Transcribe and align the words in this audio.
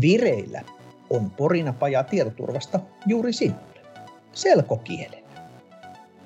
Vireillä 0.00 0.62
on 1.10 1.30
Porinapaja 1.30 2.04
tietoturvasta 2.04 2.80
juuri 3.06 3.32
sinulle. 3.32 3.80
Selkokielellä. 4.32 5.28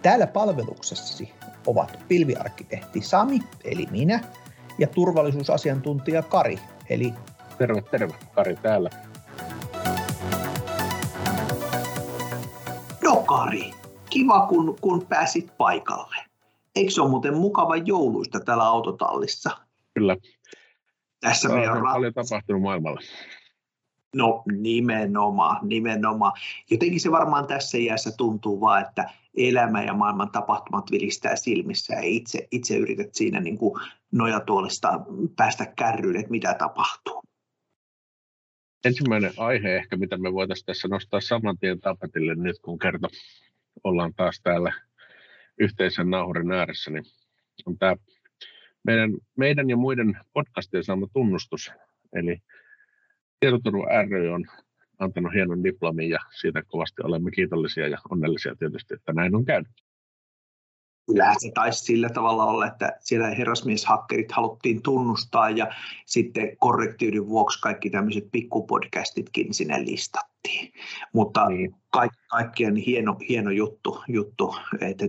Täällä 0.02 0.26
palveluksessasi 0.26 1.32
ovat 1.66 1.98
pilviarkkitehti 2.08 3.00
Sami, 3.00 3.40
eli 3.64 3.86
minä, 3.90 4.20
ja 4.78 4.86
turvallisuusasiantuntija 4.86 6.22
Kari, 6.22 6.58
eli... 6.90 7.14
Terve, 7.58 7.82
terve. 7.82 8.14
Kari 8.34 8.56
täällä. 8.56 8.90
No 13.04 13.16
Kari, 13.16 13.70
kiva 14.10 14.46
kun, 14.46 14.76
kun 14.80 15.06
pääsit 15.06 15.52
paikalle. 15.58 16.16
Eikö 16.76 16.90
se 16.90 17.00
ole 17.00 17.10
muuten 17.10 17.36
mukava 17.36 17.76
jouluista 17.76 18.40
täällä 18.40 18.64
autotallissa? 18.64 19.50
Kyllä. 19.94 20.16
Tässä 21.20 21.48
meidän 21.48 21.76
on 21.76 21.82
paljon 21.82 22.14
tapahtunut 22.14 22.62
maailmalla. 22.62 23.00
No 24.16 24.42
nimenomaan, 24.52 25.68
nimenomaan. 25.68 26.32
Jotenkin 26.70 27.00
se 27.00 27.10
varmaan 27.10 27.46
tässä 27.46 27.78
iässä 27.78 28.10
tuntuu 28.16 28.60
vaan, 28.60 28.82
että 28.82 29.10
elämä 29.36 29.82
ja 29.82 29.94
maailman 29.94 30.30
tapahtumat 30.30 30.90
vilistää 30.90 31.36
silmissä 31.36 31.94
ja 31.94 32.00
itse, 32.02 32.48
itse 32.50 32.76
yrität 32.76 33.14
siinä 33.14 33.40
niin 33.40 33.58
kuin 33.58 33.80
nojatuolista 34.12 35.00
päästä 35.36 35.66
kärryyn, 35.76 36.16
että 36.16 36.30
mitä 36.30 36.54
tapahtuu. 36.54 37.22
Ensimmäinen 38.84 39.32
aihe 39.36 39.76
ehkä, 39.76 39.96
mitä 39.96 40.18
me 40.18 40.32
voitaisiin 40.32 40.66
tässä 40.66 40.88
nostaa 40.88 41.20
saman 41.20 41.58
tien 41.58 41.80
tapetille 41.80 42.34
nyt, 42.34 42.58
kun 42.62 42.78
kerta 42.78 43.08
ollaan 43.84 44.14
taas 44.14 44.40
täällä 44.42 44.72
yhteisen 45.58 46.10
nauhurin 46.10 46.52
ääressä, 46.52 46.90
niin 46.90 47.04
on 47.66 47.78
tämä 47.78 47.96
meidän, 48.84 49.10
meidän 49.36 49.70
ja 49.70 49.76
muiden 49.76 50.18
podcastien 50.32 50.84
saama 50.84 51.06
tunnustus. 51.12 51.72
Eli 52.12 52.42
Tietoturva 53.40 53.86
ry 54.10 54.28
on 54.28 54.44
antanut 54.98 55.32
hienon 55.34 55.64
diplomin 55.64 56.10
ja 56.10 56.18
siitä 56.40 56.62
kovasti 56.62 57.02
olemme 57.02 57.30
kiitollisia 57.30 57.88
ja 57.88 57.98
onnellisia 58.10 58.54
tietysti, 58.56 58.94
että 58.94 59.12
näin 59.12 59.34
on 59.34 59.44
käynyt. 59.44 59.72
Kyllähän 61.06 61.36
se 61.38 61.50
taisi 61.54 61.84
sillä 61.84 62.08
tavalla 62.08 62.44
olla, 62.44 62.66
että 62.66 62.96
siellä 63.00 63.28
herrasmieshakkerit 63.28 64.32
haluttiin 64.32 64.82
tunnustaa 64.82 65.50
ja 65.50 65.66
sitten 66.06 66.56
korrektiivin 66.56 67.26
vuoksi 67.26 67.60
kaikki 67.60 67.90
tämmöiset 67.90 68.28
pikkupodcastitkin 68.32 69.54
sinne 69.54 69.84
listattiin. 69.84 70.72
Mutta 71.12 71.48
niin. 71.48 71.74
kaik, 71.90 72.12
kaikkien 72.26 72.76
hieno, 72.76 73.16
hieno 73.28 73.50
juttu, 73.50 74.02
juttu 74.08 74.54
että 74.80 75.06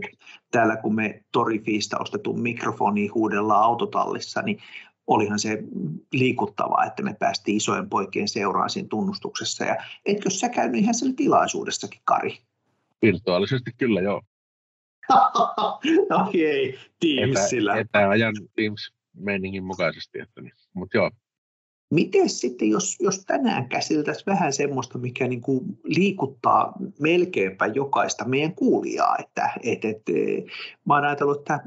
täällä 0.52 0.78
kun 0.78 0.96
me 0.96 1.24
Torifiista 1.32 1.98
ostetun 2.00 2.42
mikrofoni 2.42 3.08
huudellaan 3.08 3.64
autotallissa, 3.64 4.42
niin 4.42 4.60
olihan 5.10 5.40
se 5.40 5.64
liikuttavaa, 6.14 6.86
että 6.86 7.04
me 7.04 7.16
päästiin 7.20 7.58
isojen 7.58 7.90
poikien 7.90 8.28
seuraan 8.28 8.70
siinä 8.70 8.88
tunnustuksessa. 8.90 9.66
Ja 9.66 9.76
etkö 10.06 10.30
sä 10.30 10.50
käynyt 10.50 10.82
ihan 10.82 10.94
siellä 10.94 11.16
tilaisuudessakin, 11.16 12.02
Kari? 12.06 12.38
Virtuaalisesti 13.02 13.72
kyllä, 13.78 14.02
joo. 14.02 14.22
Okei, 16.28 16.70
okay, 16.70 16.82
Teamsillä. 17.00 17.72
Etä, 17.72 17.82
etäajan 17.82 18.36
Teams-meiningin 18.56 19.64
mukaisesti. 19.64 20.20
Että 20.20 20.42
niin. 20.42 20.54
Mutta 20.74 20.98
joo, 20.98 21.12
Miten 21.94 22.30
sitten, 22.30 22.70
jos, 22.70 22.96
jos 23.00 23.26
tänään 23.26 23.70
käsiteltäisiin 23.70 24.26
vähän 24.26 24.54
semmoista, 24.54 24.98
mikä 24.98 25.28
niin 25.28 25.42
kuin 25.42 25.80
liikuttaa 25.84 26.74
melkeinpä 27.00 27.66
jokaista 27.66 28.26
meidän 28.26 28.56
kuulijaa, 28.56 29.16
että 29.20 29.52
et, 29.64 29.86
et, 29.86 30.02
mä 30.86 30.94
olen 30.94 31.06
ajatellut, 31.06 31.40
että 31.40 31.60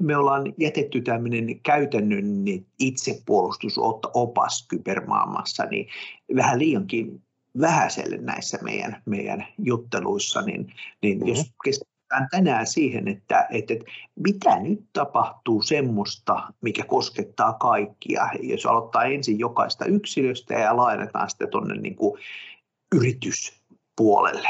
me 0.00 0.16
ollaan 0.16 0.54
jätetty 0.58 1.00
tämmöinen 1.00 1.60
käytännön 1.60 2.44
itsepuolustusopas 2.78 4.66
kybermaailmassa, 4.68 5.64
niin 5.64 5.88
vähän 6.36 6.58
liiankin 6.58 7.22
vähäiselle 7.60 8.16
näissä 8.16 8.58
meidän, 8.62 9.02
meidän 9.06 9.46
jutteluissa, 9.58 10.42
niin, 10.42 10.72
niin 11.02 11.18
mm-hmm. 11.18 11.34
jos 11.66 11.84
keskitytään 12.14 12.28
tänään 12.30 12.66
siihen, 12.66 13.08
että, 13.08 13.46
että, 13.50 13.74
että 13.74 13.84
mitä 14.16 14.60
nyt 14.60 14.84
tapahtuu 14.92 15.62
semmoista, 15.62 16.52
mikä 16.60 16.84
koskettaa 16.84 17.52
kaikkia. 17.52 18.28
Jos 18.42 18.66
aloittaa 18.66 19.04
ensin 19.04 19.38
jokaista 19.38 19.84
yksilöstä 19.84 20.54
ja 20.54 20.76
laajennetaan 20.76 21.30
sitten 21.30 21.50
tuonne 21.50 21.74
niin 21.74 21.96
yrityspuolelle. 22.94 24.48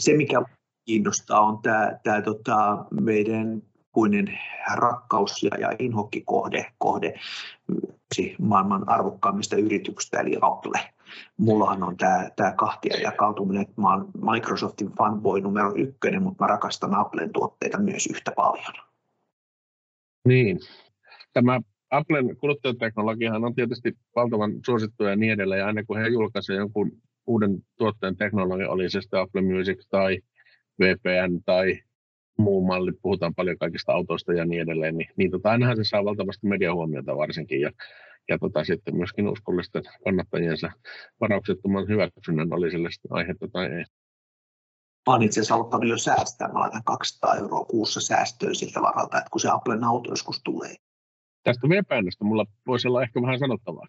Se, 0.00 0.16
mikä 0.16 0.42
kiinnostaa, 0.84 1.40
on 1.40 1.58
tämä, 1.62 1.98
tämä 2.02 2.22
tota, 2.22 2.84
meidän 3.00 3.62
kuinen 3.92 4.38
rakkaus 4.74 5.42
ja, 5.42 5.50
ja 5.58 5.72
inhokkikohde 5.78 6.72
kohde, 6.78 7.14
maailman 8.38 8.88
arvokkaimmista 8.88 9.56
yrityksistä, 9.56 10.20
eli 10.20 10.36
Apple 10.40 10.80
mullahan 11.36 11.82
on 11.82 11.96
tämä, 11.96 12.30
tämä 12.36 12.52
kahtia 12.52 13.00
jakautuminen, 13.00 13.62
että 13.62 13.80
mä 13.80 13.90
oon 13.90 14.08
Microsoftin 14.32 14.90
fanboy 14.98 15.40
numero 15.40 15.74
ykkönen, 15.76 16.22
mutta 16.22 16.44
mä 16.44 16.48
rakastan 16.48 16.94
Applen 16.94 17.32
tuotteita 17.32 17.78
myös 17.78 18.06
yhtä 18.06 18.32
paljon. 18.36 18.74
Niin. 20.28 20.58
Tämä 21.32 21.60
Applen 21.90 22.36
kuluttajateknologiahan 22.36 23.44
on 23.44 23.54
tietysti 23.54 23.92
valtavan 24.16 24.52
suosittu 24.66 25.04
ja 25.04 25.16
niin 25.16 25.32
edelleen, 25.32 25.58
ja 25.58 25.66
aina 25.66 25.84
kun 25.84 25.98
he 25.98 26.08
julkaisevat 26.08 26.58
jonkun 26.58 26.92
uuden 27.26 27.58
tuotteen 27.78 28.16
teknologia, 28.16 28.70
oli 28.70 28.90
se 28.90 29.00
sitten 29.00 29.20
Apple 29.20 29.42
Music 29.42 29.86
tai 29.90 30.18
VPN 30.80 31.42
tai 31.44 31.78
muu 32.38 32.66
malli, 32.66 32.92
puhutaan 33.02 33.34
paljon 33.34 33.58
kaikista 33.58 33.92
autoista 33.92 34.32
ja 34.32 34.44
niin 34.44 34.62
edelleen, 34.62 34.96
niin, 34.98 35.08
niin 35.16 35.30
tota, 35.30 35.50
ainahan 35.50 35.76
se 35.76 35.84
saa 35.84 36.04
valtavasti 36.04 36.46
mediahuomiota 36.46 37.16
varsinkin, 37.16 37.60
ja 37.60 37.70
ja 38.30 38.38
tota, 38.38 38.64
sitten 38.64 38.96
myöskin 38.96 39.28
uskollisten 39.28 39.82
kannattajiensa 40.04 40.70
varauksettoman 41.20 41.88
hyväksynnän 41.88 42.52
oli 42.52 42.70
sille 42.70 42.88
aihetta 43.10 43.48
tai 43.48 43.66
ei. 43.66 43.84
Mä 45.06 45.14
olen 45.14 45.22
itse 45.22 45.40
asiassa 45.40 45.54
aloittanut 45.54 45.88
jo 45.88 45.98
säästää. 45.98 46.52
Mä 46.52 46.60
laitan 46.60 46.84
200 46.84 47.34
euroa 47.34 47.64
kuussa 47.64 48.00
säästöä 48.00 48.54
siltä 48.54 48.82
varalta, 48.82 49.18
että 49.18 49.30
kun 49.30 49.40
se 49.40 49.48
Applen 49.48 49.84
auto 49.84 50.10
joskus 50.10 50.40
tulee. 50.44 50.74
Tästä 51.42 51.68
VPNstä 51.68 52.24
mulla 52.24 52.46
voisi 52.66 52.88
olla 52.88 53.02
ehkä 53.02 53.22
vähän 53.22 53.38
sanottavaa 53.38 53.86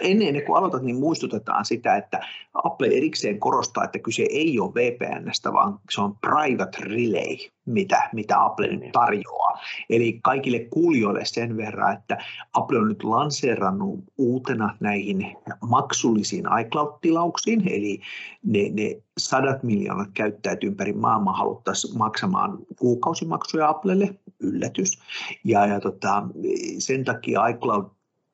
ennen, 0.00 0.42
kuin 0.46 0.56
aloitat, 0.56 0.82
niin 0.82 0.96
muistutetaan 0.96 1.64
sitä, 1.64 1.96
että 1.96 2.20
Apple 2.54 2.86
erikseen 2.86 3.40
korostaa, 3.40 3.84
että 3.84 3.98
kyse 3.98 4.26
ei 4.30 4.60
ole 4.60 4.74
VPNstä, 4.74 5.52
vaan 5.52 5.78
se 5.90 6.00
on 6.00 6.16
private 6.20 6.78
relay, 6.80 7.36
mitä, 7.66 8.08
mitä 8.12 8.44
Apple 8.44 8.66
nyt 8.66 8.92
tarjoaa. 8.92 9.60
Eli 9.90 10.20
kaikille 10.22 10.58
kuulijoille 10.58 11.24
sen 11.24 11.56
verran, 11.56 11.92
että 11.92 12.18
Apple 12.52 12.78
on 12.78 12.88
nyt 12.88 13.04
lanseerannut 13.04 14.04
uutena 14.18 14.76
näihin 14.80 15.36
maksullisiin 15.68 16.44
iCloud-tilauksiin, 16.60 17.68
eli 17.68 18.00
ne, 18.44 18.60
ne 18.72 19.02
sadat 19.18 19.62
miljoonat 19.62 20.08
käyttäjät 20.14 20.64
ympäri 20.64 20.92
maailmaa 20.92 21.36
haluttaisiin 21.36 21.98
maksamaan 21.98 22.58
kuukausimaksuja 22.78 23.68
Applelle, 23.68 24.14
yllätys. 24.40 24.98
Ja, 25.44 25.66
ja 25.66 25.80
tota, 25.80 26.22
sen 26.78 27.04
takia 27.04 27.46
iCloud 27.46 27.84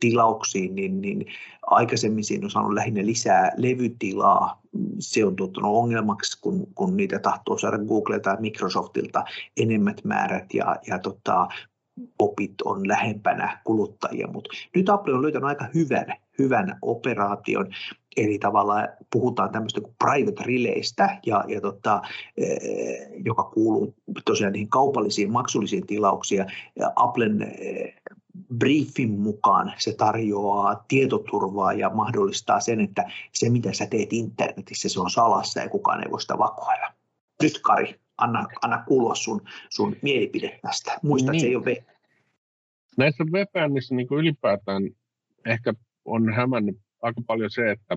tilauksiin, 0.00 0.74
niin, 0.74 1.00
niin 1.00 1.26
aikaisemmin 1.66 2.24
siinä 2.24 2.46
on 2.46 2.50
saanut 2.50 2.72
lähinnä 2.72 3.06
lisää 3.06 3.52
levytilaa. 3.56 4.62
Se 4.98 5.24
on 5.24 5.36
tuottanut 5.36 5.76
ongelmaksi, 5.76 6.40
kun, 6.40 6.66
kun 6.74 6.96
niitä 6.96 7.18
tahtoo 7.18 7.58
saada 7.58 7.78
Google 7.78 8.20
tai 8.20 8.36
Microsoftilta 8.40 9.24
enemmät 9.56 10.04
määrät 10.04 10.54
ja, 10.54 10.76
ja 10.86 10.98
tota, 10.98 11.48
popit 12.18 12.62
on 12.64 12.88
lähempänä 12.88 13.60
kuluttajia, 13.64 14.26
mutta 14.26 14.50
nyt 14.74 14.88
Apple 14.88 15.14
on 15.14 15.22
löytänyt 15.22 15.48
aika 15.48 15.66
hyvän, 15.74 16.06
hyvän 16.38 16.78
operaation, 16.82 17.66
eli 18.16 18.38
tavallaan 18.38 18.88
puhutaan 19.12 19.52
tämmöistä 19.52 19.80
kuin 19.80 19.94
private 19.98 20.44
relaystä, 20.44 21.18
ja, 21.26 21.44
ja 21.48 21.60
tota, 21.60 22.02
eh, 22.36 22.58
joka 23.24 23.44
kuuluu 23.44 23.94
tosiaan 24.24 24.52
niihin 24.52 24.68
kaupallisiin 24.68 25.32
maksullisiin 25.32 25.86
tilauksiin. 25.86 26.46
Ja 26.76 26.92
Applen 26.96 27.42
eh, 27.42 27.94
briefin 28.58 29.10
mukaan 29.10 29.72
se 29.78 29.94
tarjoaa 29.94 30.84
tietoturvaa 30.88 31.72
ja 31.72 31.90
mahdollistaa 31.90 32.60
sen, 32.60 32.80
että 32.80 33.10
se 33.32 33.50
mitä 33.50 33.72
sä 33.72 33.86
teet 33.86 34.12
internetissä, 34.12 34.88
se 34.88 35.00
on 35.00 35.10
salassa 35.10 35.60
ja 35.60 35.68
kukaan 35.68 36.04
ei 36.04 36.10
voi 36.10 36.20
sitä 36.20 36.38
vakoilla. 36.38 36.92
Nyt 37.42 37.60
Kari, 37.62 38.00
anna, 38.18 38.46
anna 38.62 38.84
kuulua 38.86 39.14
sun, 39.14 39.42
sun 39.70 39.96
mielipide 40.02 40.58
tästä. 40.62 40.98
Muista, 41.02 41.32
niin. 41.32 41.36
että 41.36 41.42
se 41.42 41.48
ei 41.48 41.56
ole 41.56 41.64
VPN. 41.64 41.98
Näissä 42.96 43.24
VPNissä 43.24 43.94
niin 43.94 44.08
kuin 44.08 44.20
ylipäätään 44.20 44.82
ehkä 45.46 45.74
on 46.04 46.34
hämännyt 46.34 46.78
aika 47.02 47.20
paljon 47.26 47.50
se, 47.50 47.70
että, 47.70 47.96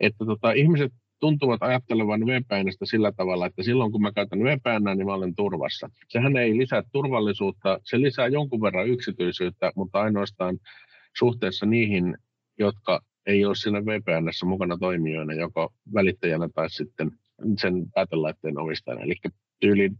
että 0.00 0.24
tota, 0.24 0.52
ihmiset 0.52 0.92
tuntuvat 1.22 1.62
ajattelevan 1.62 2.20
VPNistä 2.20 2.86
sillä 2.86 3.12
tavalla, 3.12 3.46
että 3.46 3.62
silloin 3.62 3.92
kun 3.92 4.02
mä 4.02 4.12
käytän 4.12 4.38
VPN, 4.38 4.96
niin 4.96 5.06
mä 5.06 5.14
olen 5.14 5.34
turvassa. 5.34 5.90
Sehän 6.08 6.36
ei 6.36 6.58
lisää 6.58 6.82
turvallisuutta, 6.92 7.78
se 7.84 8.00
lisää 8.00 8.26
jonkun 8.26 8.62
verran 8.62 8.88
yksityisyyttä, 8.88 9.72
mutta 9.76 10.00
ainoastaan 10.00 10.58
suhteessa 11.18 11.66
niihin, 11.66 12.16
jotka 12.58 13.00
ei 13.26 13.44
ole 13.44 13.54
siinä 13.54 13.84
VPNssä 13.84 14.46
mukana 14.46 14.78
toimijoina, 14.78 15.34
joko 15.34 15.72
välittäjänä 15.94 16.48
tai 16.54 16.70
sitten 16.70 17.10
sen 17.58 17.74
päätelaitteen 17.94 18.58
omistajana. 18.58 19.02
Eli 19.02 19.14
tyyli 19.60 19.90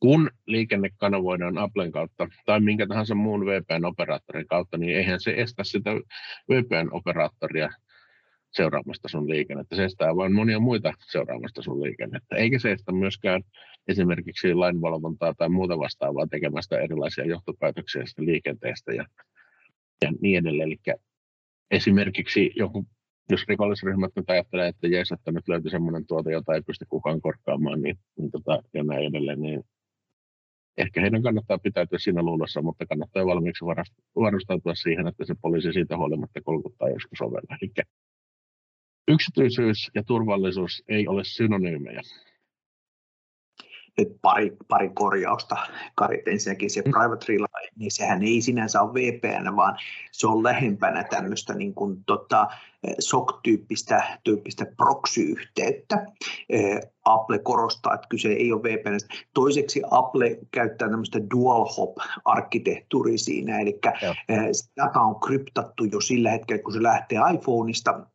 kun 0.00 0.30
liikenne 0.46 0.90
kanavoidaan 0.96 1.58
Applen 1.58 1.92
kautta 1.92 2.28
tai 2.46 2.60
minkä 2.60 2.86
tahansa 2.86 3.14
muun 3.14 3.46
VPN-operaattorin 3.46 4.46
kautta, 4.46 4.78
niin 4.78 4.96
eihän 4.96 5.20
se 5.20 5.34
estä 5.36 5.64
sitä 5.64 5.90
VPN-operaattoria 6.50 7.70
seuraamasta 8.50 9.08
sun 9.08 9.30
liikennettä. 9.30 9.76
Se 9.76 9.84
estää 9.84 10.16
vain 10.16 10.32
monia 10.32 10.58
muita 10.58 10.92
seuraamasta 11.10 11.62
sun 11.62 11.82
liikennettä. 11.82 12.36
Eikä 12.36 12.58
se 12.58 12.72
estä 12.72 12.92
myöskään 12.92 13.42
esimerkiksi 13.88 14.54
lainvalvontaa 14.54 15.34
tai 15.34 15.48
muuta 15.48 15.78
vastaavaa 15.78 16.26
tekemästä 16.26 16.80
erilaisia 16.80 17.24
johtopäätöksiä 17.24 18.02
liikenteestä 18.18 18.92
ja, 18.92 19.06
ja 20.02 20.12
niin 20.20 20.38
edelleen. 20.38 20.68
Eli 20.68 20.96
esimerkiksi 21.70 22.52
joku, 22.56 22.86
jos 23.30 23.44
rikollisryhmät 23.48 24.12
nyt 24.16 24.30
ajattelee, 24.30 24.68
että 24.68 24.88
jees, 24.88 25.12
että 25.12 25.32
nyt 25.32 25.48
löytyy 25.48 25.70
sellainen 25.70 26.06
tuote, 26.06 26.32
jota 26.32 26.54
ei 26.54 26.62
pysty 26.62 26.86
kukaan 26.88 27.20
korkkaamaan, 27.20 27.82
niin, 27.82 27.98
niin 28.18 28.30
tota, 28.30 28.62
ja 28.74 28.84
näin 28.84 29.06
edelleen, 29.06 29.40
niin 29.40 29.64
ehkä 30.78 31.00
heidän 31.00 31.22
kannattaa 31.22 31.58
pitäytyä 31.58 31.98
siinä 31.98 32.22
luulossa, 32.22 32.62
mutta 32.62 32.86
kannattaa 32.86 33.26
valmiiksi 33.26 33.64
varustautua 34.16 34.74
siihen, 34.74 35.06
että 35.06 35.24
se 35.24 35.34
poliisi 35.42 35.72
siitä 35.72 35.96
huolimatta 35.96 36.40
kolkuttaa 36.44 36.88
joskus 36.88 37.20
ovella. 37.20 37.56
Eli 37.62 37.70
yksityisyys 39.08 39.90
ja 39.94 40.02
turvallisuus 40.02 40.82
ei 40.88 41.08
ole 41.08 41.24
synonyymejä. 41.24 42.00
Nyt 43.98 44.08
pari, 44.22 44.56
pari 44.68 44.90
korjausta. 44.94 45.56
Kari, 45.94 46.22
ensinnäkin 46.26 46.70
se 46.70 46.82
mm. 46.82 46.90
private 46.90 47.26
relay, 47.28 47.68
niin 47.76 47.90
sehän 47.90 48.22
ei 48.22 48.40
sinänsä 48.40 48.82
ole 48.82 48.94
VPN, 48.94 49.56
vaan 49.56 49.78
se 50.12 50.26
on 50.26 50.42
lähempänä 50.42 51.04
tämmöistä 51.04 51.54
niin 51.54 51.74
kuin, 51.74 52.04
tota, 52.04 52.46
SOC-tyyppistä 52.98 54.18
tyyppistä 54.24 54.66
proxy-yhteyttä. 54.76 56.06
Apple 57.04 57.38
korostaa, 57.38 57.94
että 57.94 58.06
kyse 58.10 58.28
ei 58.28 58.52
ole 58.52 58.62
VPN. 58.62 58.96
Toiseksi 59.34 59.82
Apple 59.90 60.38
käyttää 60.50 60.88
tämmöistä 60.88 61.18
dual 61.34 61.64
hop-arkkitehtuuria 61.64 63.18
siinä, 63.18 63.60
eli 63.60 63.78
Joo. 64.02 64.14
data 64.76 65.00
on 65.00 65.20
kryptattu 65.20 65.84
jo 65.84 66.00
sillä 66.00 66.30
hetkellä, 66.30 66.62
kun 66.62 66.72
se 66.72 66.82
lähtee 66.82 67.18
iPhoneista 67.34 68.06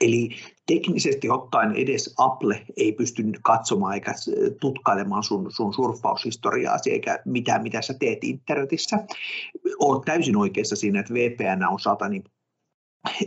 Eli 0.00 0.28
teknisesti 0.66 1.30
ottaen 1.30 1.72
edes 1.72 2.14
Apple 2.18 2.66
ei 2.76 2.92
pysty 2.92 3.22
katsomaan 3.42 3.94
eikä 3.94 4.14
tutkailemaan 4.60 5.22
sun, 5.22 5.52
sun 5.52 5.74
surffaushistoriaa 5.74 6.76
eikä 6.90 7.18
mitään, 7.24 7.62
mitä 7.62 7.82
sä 7.82 7.94
teet 8.00 8.24
internetissä. 8.24 8.98
Olet 9.78 10.04
täysin 10.04 10.36
oikeassa 10.36 10.76
siinä, 10.76 11.00
että 11.00 11.14
VPN 11.14 11.64
on 11.70 11.80
satani 11.80 12.22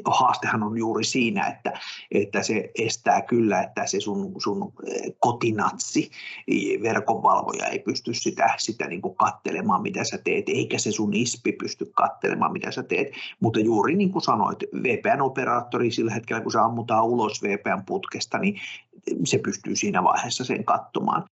haastehan 0.05 0.63
on 0.63 0.77
juuri 0.77 1.03
siinä, 1.03 1.47
että, 1.47 1.79
että 2.11 2.43
se 2.43 2.71
estää 2.79 3.21
kyllä, 3.21 3.61
että 3.61 3.85
se 3.85 3.99
sun, 3.99 4.35
sun 4.37 4.73
kotinatsi, 5.19 6.11
verkonvalvoja 6.83 7.65
ei 7.65 7.79
pysty 7.79 8.13
sitä, 8.13 8.53
sitä 8.57 8.87
niin 8.87 9.01
kuin 9.01 9.15
kattelemaan, 9.15 9.81
mitä 9.81 10.03
sä 10.03 10.17
teet, 10.17 10.49
eikä 10.49 10.77
se 10.77 10.91
sun 10.91 11.13
ISPI 11.13 11.51
pysty 11.51 11.91
kattelemaan, 11.95 12.51
mitä 12.51 12.71
sä 12.71 12.83
teet. 12.83 13.07
Mutta 13.39 13.59
juuri 13.59 13.95
niin 13.95 14.11
kuin 14.11 14.21
sanoit, 14.21 14.59
VPN-operaattori 14.83 15.91
sillä 15.91 16.13
hetkellä, 16.13 16.41
kun 16.41 16.51
se 16.51 16.59
ammutaan 16.59 17.05
ulos 17.05 17.43
VPN-putkesta, 17.43 18.37
niin 18.37 18.61
se 19.23 19.37
pystyy 19.37 19.75
siinä 19.75 20.03
vaiheessa 20.03 20.43
sen 20.43 20.65
katsomaan. 20.65 21.25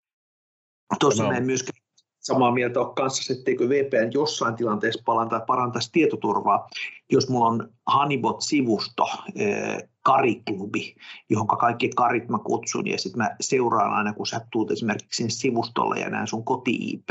Tuossa 1.00 1.24
no. 1.24 1.32
en 1.32 1.46
myöskään 1.46 1.87
samaa 2.28 2.52
mieltä 2.52 2.80
ole 2.80 2.94
kanssa, 2.96 3.34
etteikö 3.34 3.70
VPN 3.70 4.12
jossain 4.14 4.56
tilanteessa 4.56 5.04
parantaa, 5.06 5.40
parantaisi 5.40 5.92
tietoturvaa. 5.92 6.68
Jos 7.12 7.30
mulla 7.30 7.48
on 7.48 7.70
Honeybot-sivusto, 7.94 9.10
eh, 9.36 9.84
kariklubi, 10.04 10.96
johon 11.30 11.48
kaikki 11.48 11.90
karit 11.90 12.30
mä 12.30 12.40
kutsun 12.40 12.88
ja 12.88 12.98
sitten 12.98 13.18
mä 13.18 13.36
seuraan 13.40 13.94
aina, 13.94 14.14
kun 14.14 14.28
sä 14.28 14.42
tulet 14.52 14.72
esimerkiksi 14.72 15.18
sinne 15.18 15.30
sivustolle 15.30 16.00
ja 16.00 16.10
näen 16.10 16.28
sun 16.28 16.46
koti 16.46 17.04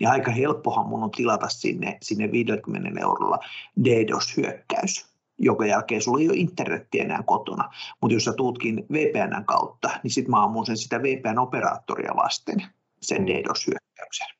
niin 0.00 0.10
aika 0.10 0.30
helppohan 0.30 0.88
mun 0.88 1.02
on 1.02 1.10
tilata 1.10 1.48
sinne, 1.48 1.98
sinne 2.02 2.32
50 2.32 3.00
eurolla 3.00 3.38
DDoS-hyökkäys 3.84 5.08
jonka 5.40 5.66
jälkeen 5.66 6.02
sulla 6.02 6.20
ei 6.20 6.28
ole 6.28 6.36
internettiä 6.36 7.04
enää 7.04 7.22
kotona. 7.26 7.70
Mutta 8.00 8.14
jos 8.14 8.24
sä 8.24 8.32
tuutkin 8.32 8.86
VPN 8.92 9.44
kautta, 9.44 9.90
niin 10.02 10.10
sitten 10.10 10.30
mä 10.30 10.44
ammun 10.44 10.66
sen 10.66 10.76
sitä 10.76 10.98
VPN-operaattoria 10.98 12.16
vasten, 12.16 12.56
sen 13.02 13.22
mm. 13.22 13.26
DDoS-hyökkäyksen. 13.26 14.37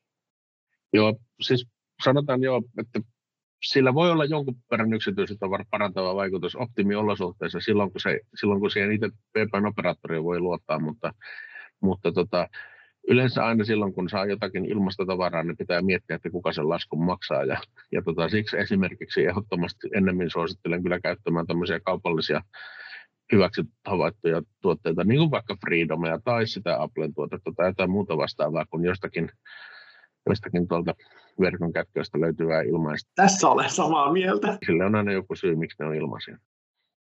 Joo, 0.93 1.19
siis 1.41 1.67
sanotaan 2.03 2.43
jo, 2.43 2.61
että 2.77 2.99
sillä 3.63 3.93
voi 3.93 4.11
olla 4.11 4.25
jonkun 4.25 4.55
verran 4.71 4.93
yksityisyyttä 4.93 5.45
parantava 5.69 6.15
vaikutus 6.15 6.55
optimiolosuhteissa 6.55 7.59
silloin, 7.59 7.91
kun, 7.91 8.01
se, 8.01 8.19
silloin, 8.35 8.59
kun 8.59 8.71
siihen 8.71 8.91
itse 8.91 9.09
VPN-operaattoria 9.37 10.23
voi 10.23 10.39
luottaa, 10.39 10.79
mutta, 10.79 11.13
mutta 11.81 12.11
tota, 12.11 12.47
yleensä 13.07 13.45
aina 13.45 13.63
silloin, 13.63 13.93
kun 13.93 14.09
saa 14.09 14.25
jotakin 14.25 14.65
ilmasta 14.65 15.05
tavaraa, 15.05 15.43
niin 15.43 15.57
pitää 15.57 15.81
miettiä, 15.81 16.15
että 16.15 16.29
kuka 16.29 16.53
sen 16.53 16.69
laskun 16.69 17.05
maksaa. 17.05 17.43
Ja, 17.43 17.61
ja 17.91 18.01
tota, 18.01 18.29
siksi 18.29 18.57
esimerkiksi 18.57 19.25
ehdottomasti 19.25 19.89
ennemmin 19.95 20.29
suosittelen 20.29 20.83
kyllä 20.83 20.99
käyttämään 20.99 21.47
tämmöisiä 21.47 21.79
kaupallisia 21.79 22.41
hyväksi 23.31 23.61
havaittuja 23.85 24.41
tuotteita, 24.61 25.03
niin 25.03 25.19
kuin 25.19 25.31
vaikka 25.31 25.57
Freedomia 25.65 26.19
tai 26.23 26.47
sitä 26.47 26.81
Applen 26.81 27.13
tuotetta 27.13 27.51
tai 27.57 27.69
jotain 27.69 27.91
muuta 27.91 28.17
vastaavaa, 28.17 28.65
kun 28.69 28.85
jostakin 28.85 29.31
jostakin 30.29 30.67
tuolta 30.67 30.95
verkon 31.39 31.73
kätköistä 31.73 32.19
löytyvää 32.19 32.61
ilmaista. 32.61 33.11
Tässä 33.15 33.49
olen 33.49 33.69
samaa 33.69 34.11
mieltä. 34.11 34.57
Sillä 34.65 34.85
on 34.85 34.95
aina 34.95 35.11
joku 35.11 35.35
syy, 35.35 35.55
miksi 35.55 35.75
ne 35.79 35.85
on 35.85 35.95
ilmaisia. 35.95 36.37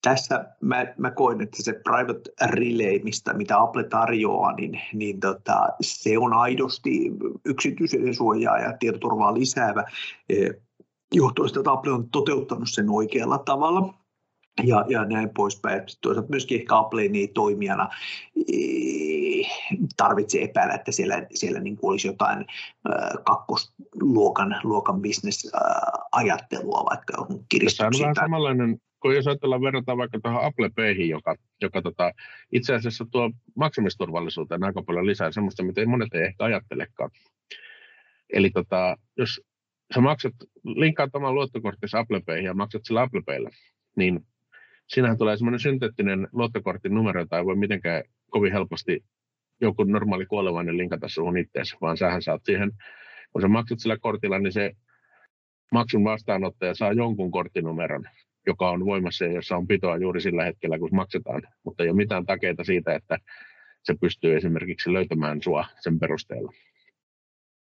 Tässä 0.01 0.45
mä, 0.61 0.85
mä 0.97 1.11
koen, 1.11 1.41
että 1.41 1.63
se 1.63 1.73
private 1.73 2.31
relay, 2.45 2.99
mistä, 3.03 3.33
mitä 3.33 3.61
Apple 3.61 3.83
tarjoaa, 3.83 4.55
niin, 4.55 4.81
niin 4.93 5.19
tota, 5.19 5.69
se 5.81 6.17
on 6.17 6.33
aidosti 6.33 7.11
yksityisyyden 7.45 8.13
suojaa 8.13 8.59
ja 8.59 8.77
tietoturvaa 8.79 9.33
lisäävä 9.33 9.83
eh, 10.29 10.49
johtuen 11.13 11.49
että 11.57 11.71
Apple 11.71 11.91
on 11.91 12.09
toteuttanut 12.09 12.69
sen 12.69 12.89
oikealla 12.89 13.37
tavalla 13.37 13.93
ja, 14.63 14.85
ja 14.89 15.05
näin 15.05 15.29
poispäin. 15.29 15.81
Toisaalta 16.01 16.29
myöskin 16.29 16.59
ehkä 16.59 16.77
Apple 16.77 17.07
niin 17.07 17.33
toimijana 17.33 17.89
tarvitsee 20.03 20.43
epäillä, 20.43 20.73
että 20.73 20.91
siellä, 20.91 21.27
siellä 21.33 21.59
niin 21.59 21.77
kuin 21.77 21.91
olisi 21.91 22.07
jotain 22.07 22.45
kakkosluokan 23.25 24.59
luokan 24.63 25.01
bisnesajattelua, 25.01 26.85
vaikka 26.89 27.13
on 27.17 27.45
kiristyksiä. 27.49 27.89
Tämä 27.89 27.97
on 27.97 28.01
vähän 28.01 28.15
samanlainen, 28.15 28.77
kun 29.01 29.15
jos 29.15 29.27
ajatellaan 29.27 29.61
verrataan 29.61 29.97
vaikka 29.97 30.19
tuohon 30.23 30.45
Apple 30.45 30.69
Payhin, 30.75 31.09
joka, 31.09 31.35
joka 31.61 31.81
tota, 31.81 32.11
itse 32.51 32.75
asiassa 32.75 33.05
tuo 33.11 33.31
maksamisturvallisuuteen 33.55 34.63
aika 34.63 34.81
paljon 34.83 35.05
lisää 35.05 35.31
sellaista, 35.31 35.63
mitä 35.63 35.85
monet 35.85 36.13
ei 36.13 36.23
ehkä 36.23 36.43
ajattelekaan. 36.43 37.09
Eli 38.33 38.49
tota, 38.49 38.97
jos 39.17 39.41
sä 39.95 40.01
maksat, 40.01 40.33
linkkaat 40.63 41.15
oman 41.15 41.35
luottokorttisi 41.35 41.97
Apple 41.97 42.21
Payhin 42.25 42.45
ja 42.45 42.53
maksat 42.53 42.81
sillä 42.85 43.01
Apple 43.01 43.21
Paylla, 43.25 43.49
niin 43.95 44.25
siinähän 44.87 45.17
tulee 45.17 45.37
semmoinen 45.37 45.59
synteettinen 45.59 46.27
luottokortin 46.31 46.93
numero, 46.93 47.21
jota 47.21 47.37
ei 47.37 47.45
voi 47.45 47.55
mitenkään 47.55 48.03
kovin 48.29 48.51
helposti 48.51 49.03
joku 49.61 49.83
normaali 49.83 50.25
kuolevainen 50.25 50.77
linkata 50.77 51.07
suhun 51.09 51.37
itseäsi, 51.37 51.75
vaan 51.81 51.97
sähän 51.97 52.21
saat 52.21 52.41
siihen, 52.45 52.71
kun 53.33 53.41
sä 53.41 53.47
maksat 53.47 53.79
sillä 53.79 53.97
kortilla, 53.97 54.39
niin 54.39 54.51
se 54.53 54.71
maksun 55.71 56.03
vastaanottaja 56.03 56.75
saa 56.75 56.93
jonkun 56.93 57.31
korttinumeron, 57.31 58.03
joka 58.47 58.69
on 58.69 58.85
voimassa 58.85 59.25
ja 59.25 59.31
jossa 59.31 59.57
on 59.57 59.67
pitoa 59.67 59.97
juuri 59.97 60.21
sillä 60.21 60.43
hetkellä, 60.43 60.79
kun 60.79 60.89
maksetaan, 60.91 61.41
mutta 61.63 61.83
ei 61.83 61.89
ole 61.89 61.97
mitään 61.97 62.25
takeita 62.25 62.63
siitä, 62.63 62.95
että 62.95 63.17
se 63.83 63.95
pystyy 64.01 64.35
esimerkiksi 64.35 64.93
löytämään 64.93 65.41
sua 65.41 65.65
sen 65.79 65.99
perusteella. 65.99 66.51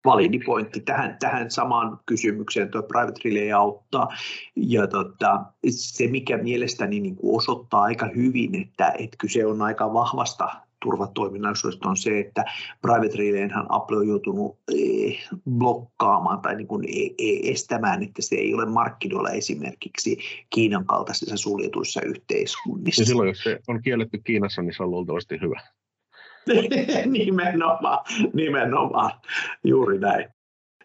Validi 0.05 0.39
pointti 0.45 0.79
tähän, 0.79 1.17
tähän 1.19 1.51
samaan 1.51 1.99
kysymykseen. 2.05 2.69
Tuo 2.69 2.83
Private 2.83 3.21
Relay 3.25 3.51
auttaa. 3.51 4.07
Ja 4.55 4.87
tota, 4.87 5.43
se, 5.69 6.07
mikä 6.07 6.37
mielestäni 6.37 6.99
niin 6.99 7.15
kuin 7.15 7.37
osoittaa 7.37 7.81
aika 7.81 8.09
hyvin, 8.15 8.61
että, 8.61 8.93
että 8.99 9.17
kyse 9.17 9.45
on 9.45 9.61
aika 9.61 9.93
vahvasta 9.93 10.68
turvatoiminnallisuudesta 10.81 11.89
on 11.89 11.97
se, 11.97 12.19
että 12.19 12.45
Private 12.81 13.17
Relayhän 13.17 13.65
Apple 13.69 13.97
on 13.97 14.07
joutunut 14.07 14.57
eh, 14.75 15.29
blokkaamaan 15.49 16.41
tai 16.41 16.55
niin 16.55 16.67
kuin 16.67 16.85
e, 16.85 17.05
e, 17.17 17.51
estämään, 17.51 18.03
että 18.03 18.21
se 18.21 18.35
ei 18.35 18.53
ole 18.53 18.65
markkinoilla 18.65 19.29
esimerkiksi 19.29 20.17
Kiinan 20.49 20.85
kaltaisissa 20.85 21.37
suljetuissa 21.37 22.01
yhteiskunnissa. 22.01 23.01
Ja 23.01 23.05
silloin, 23.05 23.27
jos 23.27 23.43
se 23.43 23.59
on 23.67 23.81
kielletty 23.81 24.17
Kiinassa, 24.23 24.61
niin 24.61 24.73
se 24.73 24.83
on 24.83 24.91
luultavasti 24.91 25.41
hyvä. 25.41 25.61
nimenomaan, 27.05 27.99
nimenomaan, 28.33 29.11
juuri 29.63 29.99
näin. 29.99 30.25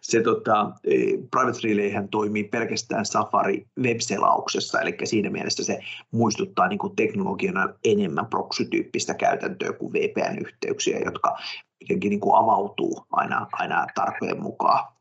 Se 0.05 0.21
tota, 0.21 0.71
e, 0.83 0.95
Private 1.31 1.59
Relayhän 1.63 2.09
toimii 2.09 2.43
pelkästään 2.43 3.05
Safari 3.05 3.65
web-selauksessa, 3.79 4.81
eli 4.81 4.97
siinä 5.03 5.29
mielessä 5.29 5.63
se 5.63 5.79
muistuttaa 6.11 6.67
niin 6.67 6.79
teknologiana 6.95 7.69
enemmän 7.83 8.25
proxy-tyyppistä 8.25 9.13
käytäntöä 9.13 9.73
kuin 9.73 9.93
VPN-yhteyksiä, 9.93 10.99
jotka 11.05 11.37
jotenkin 11.81 12.09
niin 12.09 12.21
avautuu 12.33 13.05
aina, 13.11 13.47
aina 13.53 13.87
tarpeen 13.95 14.41
mukaan. 14.41 14.95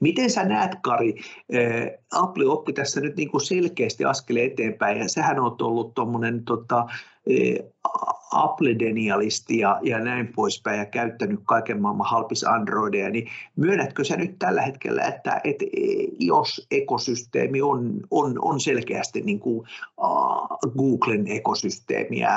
Miten 0.00 0.30
sä 0.30 0.44
näet, 0.44 0.70
Kari, 0.82 1.14
Apple 2.12 2.46
otti 2.46 2.72
tässä 2.72 3.00
nyt 3.00 3.16
niin 3.16 3.46
selkeästi 3.46 4.04
askeleen 4.04 4.52
eteenpäin, 4.52 4.98
ja 4.98 5.08
sähän 5.08 5.40
on 5.40 5.56
ollut 5.60 5.94
tuommoinen 5.94 6.44
tota, 6.44 6.86
Apple-denialisti 8.32 9.58
ja, 9.58 9.78
ja 9.82 9.98
näin 9.98 10.32
poispäin 10.32 10.78
ja 10.78 10.86
käyttänyt 10.86 11.40
kaiken 11.44 11.82
maailman 11.82 12.10
halpis 12.10 12.44
Androideja, 12.44 13.10
niin 13.10 13.28
myönnätkö 13.56 14.04
sä 14.04 14.16
nyt 14.16 14.38
tällä 14.38 14.62
hetkellä, 14.62 15.02
että, 15.02 15.40
että 15.44 15.64
jos 16.18 16.66
ekosysteemi 16.70 17.62
on, 17.62 18.00
on, 18.10 18.38
on 18.42 18.60
selkeästi 18.60 19.20
niin 19.20 19.40
kuin, 19.40 19.68
uh, 19.98 20.72
Googlen 20.76 21.28
ekosysteemiä 21.28 22.30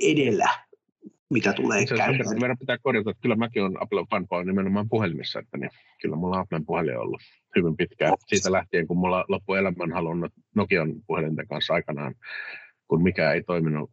edellä 0.00 0.48
mitä 1.30 1.52
tulee 1.52 1.86
käyttöön. 1.86 2.40
Meidän 2.40 2.58
pitää 2.58 2.78
korjata, 2.78 3.10
että 3.10 3.22
kyllä 3.22 3.36
mäkin 3.36 3.62
olen 3.62 3.82
Apple 3.82 4.04
fanboy 4.10 4.44
nimenomaan 4.44 4.88
puhelimissa, 4.88 5.38
että 5.38 5.56
niin, 5.56 5.70
kyllä 6.02 6.16
mulla 6.16 6.36
on 6.36 6.42
Applen 6.42 6.66
puhelin 6.66 6.98
ollut 6.98 7.20
hyvin 7.56 7.76
pitkään. 7.76 8.14
Siitä 8.26 8.52
lähtien, 8.52 8.86
kun 8.86 8.98
mulla 8.98 9.24
loppu 9.28 9.54
elämän 9.54 9.92
halunnut 9.92 10.32
Nokian 10.54 10.92
puhelinten 11.06 11.48
kanssa 11.48 11.74
aikanaan, 11.74 12.14
kun 12.88 13.02
mikä 13.02 13.32
ei 13.32 13.42
toiminut 13.42 13.90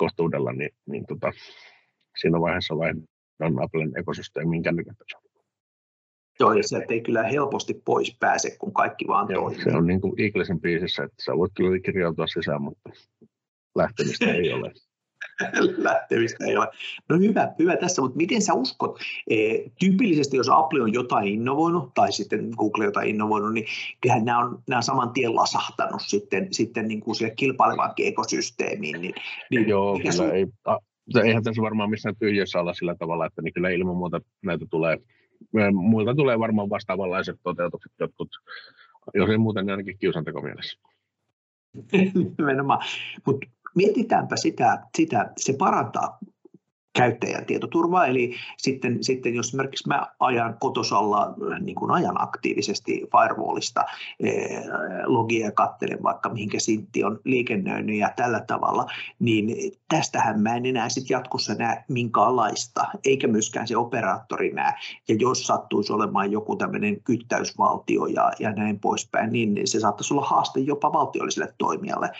kohtuudella, 0.00 0.52
niin, 0.52 0.70
niin 0.86 1.04
tota, 1.06 1.32
siinä 2.20 2.40
vaiheessa 2.40 2.76
vaihdan 2.76 3.64
Applen 3.64 3.92
ekosysteemin 3.98 4.62
kännykätä. 4.62 5.04
Joo, 6.40 6.52
ja 6.52 6.62
sieltä 6.62 6.94
ei 6.94 7.00
kyllä 7.00 7.22
helposti 7.22 7.74
pois 7.84 8.16
pääse, 8.20 8.56
kun 8.58 8.72
kaikki 8.72 9.06
vaan 9.08 9.30
Joo, 9.30 9.42
toimii. 9.42 9.64
Se 9.64 9.70
on 9.70 9.86
niin 9.86 10.00
kuin 10.00 10.20
Eaglesin 10.20 10.60
biisissä, 10.60 11.04
että 11.04 11.24
sä 11.24 11.36
voit 11.36 11.52
kyllä 11.56 11.78
kirjautua 11.78 12.26
sisään, 12.26 12.62
mutta 12.62 12.90
lähtemistä 13.74 14.32
ei 14.32 14.52
ole. 14.52 14.72
lähtevistä 15.88 16.44
ei 16.44 16.56
ole. 16.56 16.68
No 17.08 17.18
hyvä, 17.18 17.52
hyvä 17.58 17.76
tässä, 17.76 18.02
mutta 18.02 18.16
miten 18.16 18.42
sä 18.42 18.54
uskot, 18.54 18.98
e, 19.30 19.36
tyypillisesti 19.80 20.36
jos 20.36 20.48
Apple 20.48 20.82
on 20.82 20.92
jotain 20.92 21.28
innovoinut 21.28 21.94
tai 21.94 22.12
sitten 22.12 22.48
Google 22.56 22.84
jotain 22.84 23.08
innovoinut, 23.08 23.52
niin 23.52 23.66
kyllähän 24.00 24.24
nämä 24.24 24.38
on, 24.38 24.62
nämä 24.68 24.78
on 24.78 24.82
saman 24.82 25.10
tien 25.10 25.34
lasahtanut 25.34 26.02
sitten, 26.06 26.48
sitten 26.50 26.88
niin 26.88 27.00
kuin 27.00 27.14
siihen 27.14 27.36
kilpailevaankin 27.36 28.06
ekosysteemiin. 28.06 29.00
Niin, 29.00 29.14
niin 29.50 29.68
Joo, 29.68 29.96
kyllä 29.96 30.12
sun... 30.12 30.30
ei, 30.30 30.46
a, 30.64 30.76
eihän 31.24 31.42
tässä 31.42 31.62
varmaan 31.62 31.90
missään 31.90 32.16
tyhjössä 32.16 32.60
olla 32.60 32.74
sillä 32.74 32.94
tavalla, 32.94 33.26
että 33.26 33.42
niin 33.42 33.54
kyllä 33.54 33.70
ilman 33.70 33.96
muuta 33.96 34.20
näitä 34.42 34.66
tulee, 34.70 34.98
muilta 35.72 36.14
tulee 36.14 36.38
varmaan 36.38 36.70
vastaavanlaiset 36.70 37.36
toteutukset 37.42 37.92
jotkut, 38.00 38.28
jos 39.14 39.30
ei 39.30 39.38
muuten, 39.38 39.66
niin 39.66 39.72
ainakin 39.72 39.98
kiusanteko 39.98 40.40
mielessä. 40.40 40.78
Nimenomaan. 42.38 42.84
Mutta 43.26 43.46
mietitäänpä 43.74 44.36
sitä, 44.36 44.78
sitä, 44.96 45.32
se 45.36 45.52
parantaa 45.52 46.18
käyttäjän 46.92 47.46
tietoturvaa, 47.46 48.06
eli 48.06 48.34
sitten, 48.58 49.04
sitten 49.04 49.34
jos 49.34 49.46
esimerkiksi 49.46 49.88
mä 49.88 50.06
ajan 50.20 50.56
kotosalla 50.60 51.34
niin 51.60 51.74
kuin 51.74 51.90
ajan 51.90 52.22
aktiivisesti 52.22 52.92
firewallista 52.92 53.84
eh, 54.20 54.62
logia 55.06 55.46
ja 55.46 55.52
katselen 55.52 56.02
vaikka 56.02 56.28
mihinkä 56.28 56.60
sintti 56.60 57.04
on 57.04 57.20
liikennöinyt 57.24 57.96
ja 57.96 58.10
tällä 58.16 58.40
tavalla, 58.40 58.86
niin 59.18 59.72
tästähän 59.88 60.40
mä 60.40 60.56
en 60.56 60.66
enää 60.66 60.88
sit 60.88 61.10
jatkossa 61.10 61.54
näe 61.54 61.84
minkäänlaista, 61.88 62.84
eikä 63.04 63.26
myöskään 63.26 63.68
se 63.68 63.76
operaattori 63.76 64.52
näe. 64.52 64.72
Ja 65.08 65.14
jos 65.18 65.46
sattuisi 65.46 65.92
olemaan 65.92 66.32
joku 66.32 66.56
tämmöinen 66.56 67.02
kyttäysvaltio 67.02 68.06
ja, 68.06 68.32
ja 68.38 68.52
näin 68.52 68.80
poispäin, 68.80 69.32
niin 69.32 69.60
se 69.64 69.80
saattaisi 69.80 70.14
olla 70.14 70.26
haaste 70.26 70.60
jopa 70.60 70.92
valtiolliselle 70.92 71.54
toimijalle, 71.58 72.10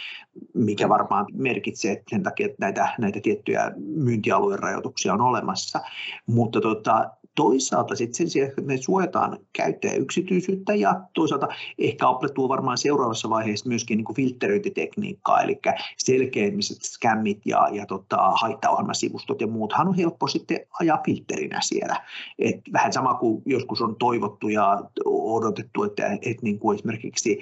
mikä 0.55 0.89
varmaan 0.89 1.27
merkitsee 1.33 2.03
sen 2.11 2.23
takia, 2.23 2.47
että 2.47 2.57
näitä, 2.61 2.89
näitä 2.99 3.21
tiettyjä 3.23 3.73
myyntialueita 3.77 4.60
rajoituksia 4.61 5.13
on 5.13 5.21
olemassa, 5.21 5.81
mutta 6.27 6.61
tota, 6.61 7.11
toisaalta 7.35 7.97
sitten 7.97 8.15
sen 8.15 8.31
sijaan, 8.31 8.49
että 8.49 8.63
me 8.63 8.77
suojataan 8.77 9.39
käyttäjän 9.53 10.01
yksityisyyttä 10.01 10.75
ja 10.75 11.01
toisaalta 11.15 11.49
ehkä 11.79 12.09
Apple 12.09 12.29
tuo 12.29 12.49
varmaan 12.49 12.79
seuraavassa 12.79 13.31
vaiheessa 13.31 13.69
myöskin 13.69 13.97
niin 13.97 14.05
kuin 14.05 14.17
filtteröintitekniikkaa, 14.17 15.43
eli 15.43 15.61
selkeimmiset 15.99 16.83
skämmit 16.83 17.39
ja, 17.45 17.69
ja 17.73 17.87
tota, 17.87 18.17
haittaohjelmasivustot 18.41 19.41
ja 19.41 19.47
muuthan 19.47 19.89
on 19.89 19.95
helppo 19.95 20.27
sitten 20.27 20.61
ajaa 20.81 21.01
filterinä 21.05 21.61
siellä. 21.63 21.97
Et 22.39 22.61
vähän 22.73 22.93
sama 22.93 23.15
kuin 23.15 23.43
joskus 23.47 23.83
on 23.83 23.97
toivottu 23.97 24.49
ja 24.49 24.85
odotettu, 25.07 25.83
että, 25.83 26.07
että 26.07 26.43
niin 26.43 26.59
kuin 26.59 26.79
esimerkiksi 26.79 27.41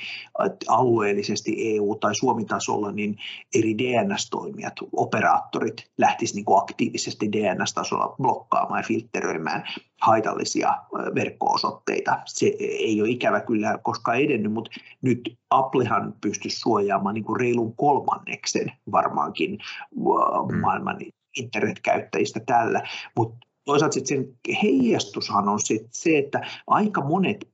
alueellisesti 0.68 1.76
EU- 1.76 1.94
tai 1.94 2.14
Suomi-tasolla 2.14 2.92
niin 2.92 3.16
eri 3.54 3.78
DNS-toimijat, 3.78 4.74
operaattorit 4.92 5.90
lähtisivät 5.98 6.36
niin 6.36 6.58
aktiivisesti 6.58 7.32
DNS-tasolla 7.32 8.14
blokkaamaan 8.22 8.80
ja 8.80 8.86
filtteröimään 8.86 9.64
haitallisia 10.00 10.74
verkko-osoitteita. 11.14 12.18
Se 12.26 12.46
ei 12.58 13.00
ole 13.00 13.10
ikävä 13.10 13.40
kyllä 13.40 13.78
koskaan 13.82 14.18
edennyt, 14.18 14.52
mutta 14.52 14.70
nyt 15.02 15.38
Applehan 15.50 16.14
pystyisi 16.20 16.60
suojaamaan 16.60 17.14
niin 17.14 17.24
kuin 17.24 17.40
reilun 17.40 17.76
kolmanneksen 17.76 18.72
varmaankin 18.92 19.58
mm. 20.50 20.60
maailman 20.60 20.98
internetkäyttäjistä 21.36 22.40
tällä, 22.46 22.82
mutta 23.16 23.46
toisaalta 23.64 23.94
sitten 23.94 24.16
sen 24.18 24.56
heijastushan 24.62 25.48
on 25.48 25.60
sit 25.60 25.86
se, 25.90 26.18
että 26.18 26.46
aika 26.66 27.00
monet 27.00 27.48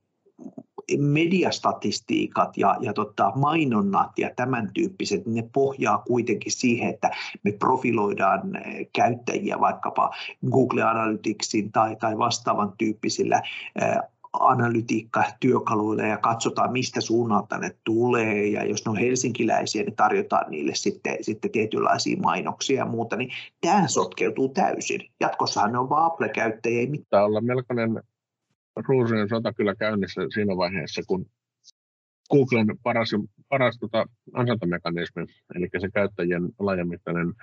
mediastatistiikat 0.97 2.57
ja, 2.57 2.77
ja 2.81 2.93
tota, 2.93 3.31
mainonnat 3.35 4.19
ja 4.19 4.29
tämän 4.35 4.71
tyyppiset, 4.73 5.25
ne 5.25 5.49
pohjaa 5.53 5.97
kuitenkin 5.97 6.51
siihen, 6.51 6.89
että 6.89 7.11
me 7.43 7.51
profiloidaan 7.51 8.55
eh, 8.55 8.87
käyttäjiä 8.93 9.59
vaikkapa 9.59 10.11
Google 10.51 10.83
Analyticsin 10.83 11.71
tai, 11.71 11.95
tai 11.95 12.17
vastaavan 12.17 12.73
tyyppisillä 12.77 13.41
eh, 13.81 13.97
analytiikkatyökaluilla 14.39 16.03
ja 16.03 16.17
katsotaan, 16.17 16.71
mistä 16.71 17.01
suunnalta 17.01 17.57
ne 17.57 17.75
tulee, 17.83 18.47
ja 18.47 18.65
jos 18.65 18.85
ne 18.85 18.89
on 18.91 18.97
helsinkiläisiä, 18.97 19.83
niin 19.83 19.95
tarjotaan 19.95 20.51
niille 20.51 20.75
sitten, 20.75 21.17
sitten 21.21 21.51
tietynlaisia 21.51 22.17
mainoksia 22.17 22.77
ja 22.77 22.85
muuta, 22.85 23.15
niin 23.15 23.29
tämä 23.61 23.87
sotkeutuu 23.87 24.49
täysin. 24.49 25.01
Jatkossahan 25.19 25.71
ne 25.71 25.79
on 25.79 25.89
vaan 25.89 26.05
Apple-käyttäjiä. 26.05 26.89
Mitään. 26.89 27.25
olla 27.25 27.41
melkoinen 27.41 28.01
ruusujen 28.87 29.29
sota 29.29 29.53
kyllä 29.53 29.75
käynnissä 29.75 30.21
siinä 30.33 30.57
vaiheessa, 30.57 31.01
kun 31.07 31.25
Googlen 32.31 32.67
paras, 32.83 33.09
paras 33.49 33.77
tota, 33.79 34.05
ansaintamekanismi, 34.33 35.25
eli 35.55 35.69
se 35.77 35.89
käyttäjien 35.93 36.49
laajamittainen 36.59 37.33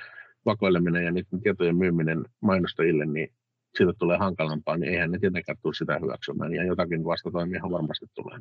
vakoileminen 0.46 1.04
ja 1.04 1.12
niiden 1.12 1.40
tietojen 1.42 1.76
myyminen 1.76 2.24
mainostajille, 2.40 3.06
niin 3.06 3.28
siitä 3.76 3.92
tulee 3.98 4.18
hankalampaa, 4.18 4.76
niin 4.76 4.92
eihän 4.92 5.10
ne 5.10 5.18
tietenkään 5.18 5.58
tule 5.62 5.74
sitä 5.74 5.98
hyväksymään, 6.02 6.54
ja 6.54 6.64
jotakin 6.64 7.04
vastatoimia 7.04 7.62
varmasti 7.70 8.06
tulee. 8.14 8.38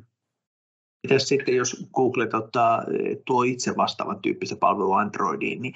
Mitäs 1.02 1.28
sitten, 1.28 1.56
jos 1.56 1.86
Google 1.94 2.26
tota, 2.26 2.82
tuo 3.26 3.42
itse 3.42 3.76
vastaavan 3.76 4.22
tyyppisen 4.22 4.58
palvelun 4.58 5.00
Androidiin, 5.00 5.62
niin 5.62 5.74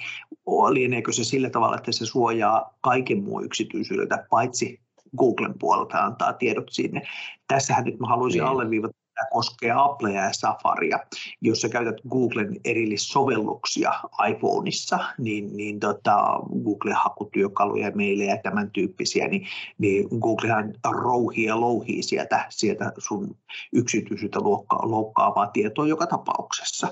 lieneekö 0.69 1.11
se 1.11 1.23
sillä 1.23 1.49
tavalla, 1.49 1.75
että 1.75 1.91
se 1.91 2.05
suojaa 2.05 2.77
kaiken 2.81 3.23
muun 3.23 3.45
yksityisyydeltä, 3.45 4.27
paitsi 4.29 4.81
Googlen 5.17 5.59
puolelta 5.59 5.97
antaa 5.97 6.33
tiedot 6.33 6.69
sinne. 6.69 7.01
Tässähän 7.47 7.85
nyt 7.85 7.99
mä 7.99 8.07
haluaisin 8.07 8.39
niin. 8.39 8.49
alleviivata 8.49 8.93
tämä 9.17 9.27
koskee 9.31 9.71
Applea 9.75 10.23
ja 10.23 10.33
Safaria. 10.33 10.99
Jos 11.41 11.61
sä 11.61 11.69
käytät 11.69 11.95
Googlen 12.09 12.55
erillissovelluksia 12.65 13.93
iPhoneissa, 14.29 14.99
niin, 15.17 15.57
niin 15.57 15.79
tota, 15.79 16.39
Google-hakutyökaluja, 16.63 17.91
meille 17.95 18.23
ja 18.23 18.37
tämän 18.37 18.71
tyyppisiä, 18.71 19.27
niin, 19.27 19.47
niin 19.77 20.07
Googlehan 20.19 20.73
rouhii 20.91 21.45
ja 21.45 21.59
louhii 21.59 22.03
sieltä, 22.03 22.45
sieltä 22.49 22.91
sun 22.97 23.37
yksityisyyttä 23.73 24.39
loukkaavaa 24.83 25.47
tietoa 25.47 25.87
joka 25.87 26.07
tapauksessa. 26.07 26.87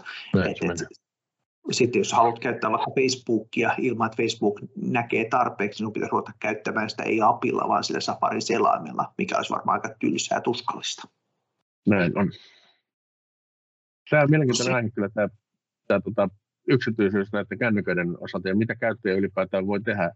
et, 0.45 0.57
et, 0.72 1.04
sitten 1.72 2.00
jos 2.00 2.13
haluat 2.13 2.39
käyttää 2.39 2.72
vaikka 2.72 2.91
Facebookia 2.95 3.75
ilman, 3.77 4.05
että 4.05 4.17
Facebook 4.17 4.60
näkee 4.75 5.27
tarpeeksi, 5.29 5.77
sinun 5.77 5.93
pitäisi 5.93 6.12
ruveta 6.12 6.31
käyttämään 6.39 6.89
sitä 6.89 7.03
ei 7.03 7.22
apilla, 7.22 7.67
vaan 7.67 7.84
sillä 7.84 8.00
Safarin 8.00 8.41
selaimella, 8.41 9.13
mikä 9.17 9.38
olisi 9.38 9.53
varmaan 9.53 9.81
aika 9.84 9.95
tylsää 10.00 10.38
ja 10.38 10.41
tuskallista. 10.41 11.07
Näin 11.88 12.17
on. 12.17 12.31
Tämä 14.10 14.24
on 14.24 14.29
mielenkiintoinen 14.29 14.75
aihe 14.75 14.89
kyllä 14.89 15.10
tämä, 15.10 15.29
tämä 15.88 16.01
tota, 16.01 16.29
yksityisyys 16.67 17.31
näiden 17.34 17.60
kännyköiden 17.60 18.17
osalta 18.19 18.50
ja 18.50 18.55
mitä 18.55 18.75
käyttäjä 18.75 19.15
ylipäätään 19.15 19.67
voi 19.67 19.81
tehdä 19.81 20.12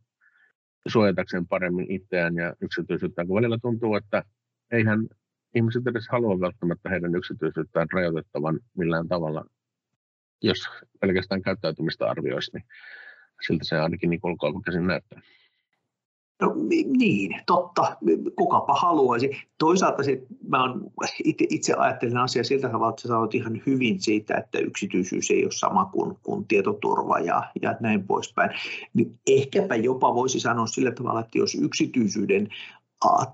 suojatakseen 0.88 1.48
paremmin 1.48 1.92
itseään 1.92 2.36
ja 2.36 2.54
yksityisyyttään, 2.62 3.28
kun 3.28 3.36
välillä 3.36 3.58
tuntuu, 3.62 3.96
että 3.96 4.24
eihän 4.72 5.08
ihmiset 5.56 5.88
edes 5.88 6.08
halua 6.10 6.40
välttämättä 6.40 6.90
heidän 6.90 7.16
yksityisyyttään 7.16 7.88
rajoitettavan 7.94 8.60
millään 8.78 9.08
tavalla 9.08 9.46
jos 10.42 10.58
pelkästään 11.00 11.42
käyttäytymistä 11.42 12.10
arvioisi, 12.10 12.52
niin 12.54 12.66
siltä 13.48 13.64
se 13.66 13.80
ainakin 13.80 14.10
niin 14.10 14.20
ulkoa 14.24 14.62
käsin 14.66 14.88
näyttää. 14.88 15.22
No 16.42 16.56
niin, 16.98 17.42
totta. 17.46 17.98
Kukapa 18.36 18.74
haluaisi. 18.74 19.30
Toisaalta 19.58 20.04
sit 20.04 20.20
mä 20.48 20.64
on, 20.64 20.92
itse, 21.24 21.46
itse 21.50 21.74
ajattelen 21.74 22.18
asiaa 22.18 22.44
siltä 22.44 22.70
tavalla, 22.70 22.90
että 22.90 23.02
sä 23.02 23.08
sanoit 23.08 23.36
ihan 23.36 23.62
hyvin 23.66 24.02
siitä, 24.02 24.38
että 24.38 24.60
yksityisyys 24.60 25.32
ei 25.32 25.44
ole 25.44 25.52
sama 25.52 25.86
kuin, 25.86 26.16
kuin 26.24 26.48
tietoturva 26.48 27.20
ja, 27.20 27.44
ja 27.62 27.76
näin 27.80 28.08
poispäin. 28.08 28.50
Niin 28.94 29.20
ehkäpä 29.28 29.76
jopa 29.76 30.16
voisi 30.16 30.40
sanoa 30.40 30.66
sillä 30.66 30.92
tavalla, 30.92 31.20
että 31.20 31.38
jos 31.38 31.56
yksityisyyden 31.56 32.48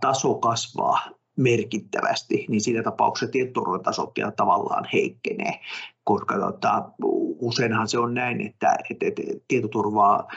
taso 0.01 0.33
kasvaa 0.33 0.99
merkittävästi, 1.37 2.45
niin 2.49 2.61
siinä 2.61 2.83
tapauksessa 2.83 3.31
tietoturvatasot 3.31 4.13
tavallaan 4.35 4.85
heikkenee, 4.93 5.59
koska 6.05 6.39
tota, 6.39 6.91
useinhan 7.39 7.87
se 7.87 7.99
on 7.99 8.13
näin, 8.13 8.41
että, 8.41 8.75
että, 8.89 9.05
että 9.05 9.21
tietoturvaa 9.47 10.27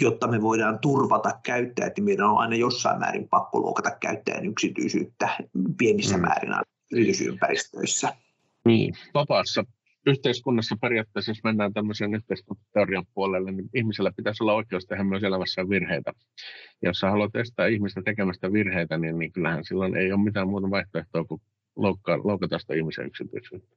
jotta 0.00 0.28
me 0.28 0.42
voidaan 0.42 0.78
turvata 0.78 1.40
käyttäjät, 1.42 1.92
niin 1.96 2.04
meidän 2.04 2.30
on 2.30 2.38
aina 2.38 2.56
jossain 2.56 2.98
määrin 2.98 3.28
pakko 3.28 3.60
luokata 3.60 3.90
käyttäjän 4.00 4.46
yksityisyyttä 4.46 5.28
pienissä 5.78 6.16
mm. 6.16 6.20
määrin 6.20 6.54
yritysympäristöissä. 6.92 8.16
Niin, 8.64 8.94
vapaassa 9.14 9.64
yhteiskunnassa 10.06 10.76
periaatteessa, 10.80 11.30
jos 11.30 11.44
mennään 11.44 11.72
tämmöisen 11.72 12.14
yhteiskuntateorian 12.14 13.04
puolelle, 13.14 13.52
niin 13.52 13.70
ihmisellä 13.74 14.12
pitäisi 14.16 14.42
olla 14.42 14.54
oikeus 14.54 14.86
tehdä 14.86 15.04
myös 15.04 15.22
elämässä 15.22 15.68
virheitä. 15.68 16.12
Ja 16.82 16.88
jos 16.88 16.98
sä 16.98 17.10
haluat 17.10 17.36
estää 17.36 17.66
ihmistä 17.66 18.02
tekemästä 18.02 18.52
virheitä, 18.52 18.98
niin, 18.98 19.18
niin 19.18 19.32
kyllähän 19.32 19.64
silloin 19.64 19.96
ei 19.96 20.12
ole 20.12 20.24
mitään 20.24 20.48
muuta 20.48 20.70
vaihtoehtoa 20.70 21.24
kuin 21.24 21.40
loukkaa, 21.76 22.18
loukata 22.24 22.58
sitä 22.58 22.74
ihmisen 22.74 23.06
yksityisyyttä. 23.06 23.76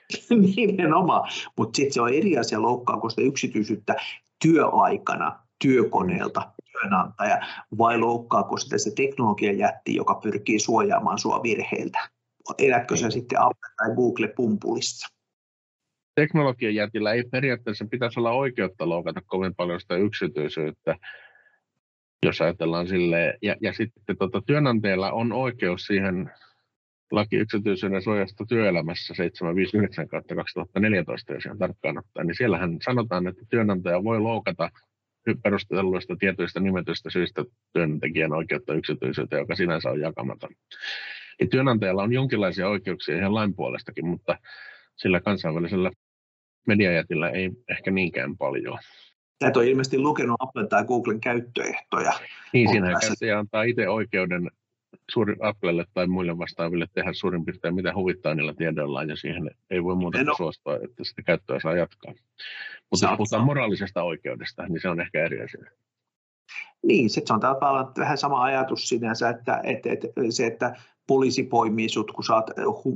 Nimenomaan, 0.56 1.30
mutta 1.56 1.76
sitten 1.76 1.92
se 1.92 2.00
on 2.00 2.14
eri 2.14 2.38
asia 2.38 2.62
loukkaako 2.62 3.10
sitä 3.10 3.22
yksityisyyttä 3.22 3.94
työaikana 4.42 5.38
työkoneelta 5.62 6.52
työnantaja 6.72 7.38
vai 7.78 7.98
loukkaako 7.98 8.56
sitä 8.56 8.78
se 8.78 8.92
teknologian 8.96 9.58
jätti, 9.58 9.94
joka 9.94 10.14
pyrkii 10.14 10.58
suojaamaan 10.58 11.18
sua 11.18 11.42
virheiltä? 11.42 11.98
Elätkö 12.58 12.96
sä 12.96 13.10
sitten 13.10 13.40
Apple 13.40 13.70
tai 13.76 13.94
Google 13.94 14.28
pumpulissa? 14.28 15.08
Teknologian 16.14 16.74
jätillä 16.74 17.12
ei 17.12 17.24
periaatteessa 17.30 17.86
pitäisi 17.90 18.20
olla 18.20 18.30
oikeutta 18.30 18.88
loukata 18.88 19.20
kovin 19.26 19.54
paljon 19.54 19.80
sitä 19.80 19.96
yksityisyyttä, 19.96 20.96
jos 22.26 22.40
ajatellaan 22.40 22.88
sille 22.88 23.38
ja, 23.42 23.56
ja 23.60 23.72
sitten 23.72 24.16
tota, 24.18 24.42
työnantajalla 24.46 25.12
on 25.12 25.32
oikeus 25.32 25.86
siihen 25.86 26.30
laki 27.12 27.36
yksityisyyden 27.36 28.02
suojasta 28.02 28.44
työelämässä 28.48 29.14
759 29.14 30.08
2014, 30.08 31.32
jos 31.32 31.46
ihan 31.46 31.58
tarkkaan 31.58 31.98
ottaa, 31.98 32.24
niin 32.24 32.34
siellähän 32.34 32.76
sanotaan, 32.84 33.26
että 33.26 33.42
työnantaja 33.50 34.04
voi 34.04 34.20
loukata 34.20 34.70
perustelluista 35.42 36.16
tietyistä 36.16 36.60
nimetyistä 36.60 37.10
syistä 37.10 37.44
työntekijän 37.72 38.32
oikeutta 38.32 38.74
yksityisyyteen, 38.74 39.40
joka 39.40 39.54
sinänsä 39.54 39.90
on 39.90 40.00
jakamaton. 40.00 40.50
Niin 41.40 41.50
työnantajalla 41.50 42.02
on 42.02 42.12
jonkinlaisia 42.12 42.68
oikeuksia 42.68 43.16
ihan 43.16 43.34
lain 43.34 43.54
puolestakin, 43.54 44.06
mutta 44.06 44.38
sillä 44.96 45.20
kansainvälisellä 45.20 45.90
mediajätillä 46.66 47.30
ei 47.30 47.50
ehkä 47.68 47.90
niinkään 47.90 48.36
paljon. 48.36 48.78
Tätä 49.38 49.58
on 49.58 49.66
ilmeisesti 49.66 49.98
lukenut 49.98 50.36
Apple 50.38 50.66
tai 50.66 50.84
Googlen 50.84 51.20
käyttöehtoja. 51.20 52.12
Niin, 52.52 52.68
siinähän 52.68 53.00
käyttäjä 53.00 53.38
antaa 53.38 53.62
itse 53.62 53.88
oikeuden 53.88 54.50
suuri 55.10 55.36
Applelle 55.40 55.84
tai 55.94 56.06
muille 56.06 56.38
vastaaville 56.38 56.86
tehdä 56.92 57.12
suurin 57.12 57.44
piirtein 57.44 57.74
mitä 57.74 57.94
huvittaa 57.94 58.34
niillä 58.34 58.54
tiedoillaan 58.54 59.08
ja 59.08 59.16
siihen 59.16 59.50
ei 59.70 59.84
voi 59.84 59.96
muuta 59.96 60.24
kuin 60.24 60.36
suostua, 60.36 60.76
että 60.76 61.04
sitä 61.04 61.22
käyttöä 61.22 61.60
saa 61.60 61.76
jatkaa. 61.76 62.12
Mutta 62.90 63.06
jos 63.06 63.16
puhutaan 63.16 63.44
moraalisesta 63.44 64.02
oikeudesta, 64.02 64.66
niin 64.66 64.80
se 64.80 64.88
on 64.88 65.00
ehkä 65.00 65.24
eri 65.24 65.42
asia. 65.42 65.70
Niin, 66.82 67.10
se 67.10 67.22
on 67.30 67.40
tavallaan 67.40 67.92
vähän 67.98 68.18
sama 68.18 68.42
ajatus 68.42 68.88
sinänsä, 68.88 69.28
että, 69.28 69.60
että, 69.64 69.92
että 69.92 70.08
se, 70.30 70.46
että 70.46 70.76
poliisi 71.06 71.42
poimii 71.42 71.88
sut, 71.88 72.12
kun 72.12 72.24
sä 72.24 72.34
oot 72.34 72.50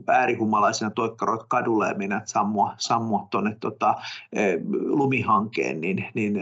äärihumalaisena 0.06 0.90
toikkaroit 0.90 1.42
kadulle 1.48 1.88
ja 1.88 1.94
menet 1.94 2.28
sammua, 2.28 2.74
sammua 2.78 3.26
tuonne 3.30 3.56
tota, 3.60 3.94
e, 4.32 4.58
lumihankeen 4.86 5.80
niin, 5.80 6.06
niin, 6.14 6.40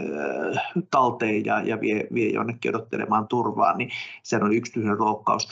talteen 0.91 1.45
ja, 1.45 1.61
ja 1.61 1.81
vie, 1.81 2.07
vie 2.13 2.29
jonnekin 2.33 2.75
odottelemaan 2.75 3.27
turvaa, 3.27 3.77
niin 3.77 3.89
se 4.23 4.37
on 4.37 4.53
yksityinen 4.53 4.99
loukkaus. 4.99 5.49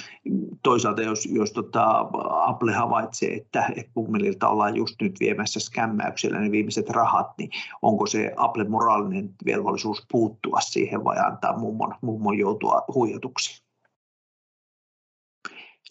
Toisaalta 0.64 1.02
jos, 1.02 1.26
jos 1.26 1.52
tota, 1.52 2.10
Apple 2.30 2.74
havaitsee, 2.74 3.34
että, 3.34 3.72
että 3.76 3.92
pummelilta 3.94 4.50
ollaan 4.50 4.76
just 4.76 5.02
nyt 5.02 5.20
viemässä 5.20 5.60
skämmäyksellä 5.60 6.40
ne 6.40 6.52
viimeiset 6.52 6.90
rahat, 6.90 7.28
niin 7.38 7.50
onko 7.82 8.06
se 8.06 8.34
Apple 8.38 8.64
moraalinen 8.64 9.30
velvollisuus 9.46 10.06
puuttua 10.12 10.60
siihen 10.62 11.04
vai 11.04 11.18
antaa 11.18 11.58
mummon, 11.58 11.96
mummon 12.02 12.38
joutua 12.38 12.82
huijatuksi? 12.94 13.63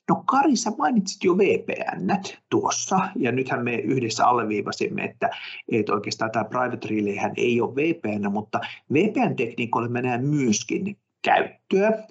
No 0.08 0.22
Kari, 0.26 0.56
sä 0.56 0.72
mainitsit 0.78 1.24
jo 1.24 1.38
VPN 1.38 2.16
tuossa, 2.50 2.98
ja 3.16 3.32
nythän 3.32 3.64
me 3.64 3.74
yhdessä 3.74 4.26
alleviivasimme, 4.26 5.04
että, 5.04 5.30
että 5.72 5.92
oikeastaan 5.92 6.30
tämä 6.30 6.44
private 6.44 6.88
relay 6.88 7.32
ei 7.36 7.60
ole 7.60 7.74
VPN, 7.74 8.32
mutta 8.32 8.60
VPN-tekniikoille 8.92 9.88
me 9.88 10.02
näemme 10.02 10.26
myöskin 10.26 10.96
käyttöä. 11.22 12.06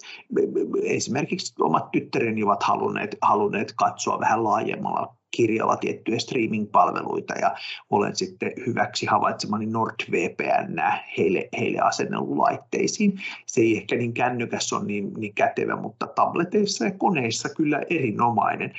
Esimerkiksi 0.84 1.54
omat 1.60 1.92
tyttäreni 1.92 2.44
ovat 2.44 2.63
halunneet, 2.63 3.16
halunneet 3.22 3.74
katsoa 3.76 4.20
vähän 4.20 4.44
laajemmalla 4.44 5.16
kirjalla 5.32 5.78
tiettyjä 5.78 6.20
streaming-palveluita 6.20 7.34
ja 7.34 7.56
olen 7.89 8.15
sitten 8.15 8.52
hyväksi 8.65 9.06
havaitsemani 9.06 9.65
NordVPN 9.65 10.82
heille, 11.17 11.50
heille 11.58 11.80
asennellut 11.80 12.38
laitteisiin. 12.38 13.20
Se 13.46 13.62
ei 13.62 13.78
ehkä 13.78 13.96
niin 13.96 14.13
kännykäs 14.13 14.74
on 14.74 14.88
niin, 14.88 15.13
niin 15.17 15.34
kätevä, 15.34 15.76
mutta 15.76 16.08
tableteissa 16.08 16.86
ja 16.86 16.91
koneissa 16.91 17.50
kyllä 17.50 17.82
erinomainen. 17.89 18.74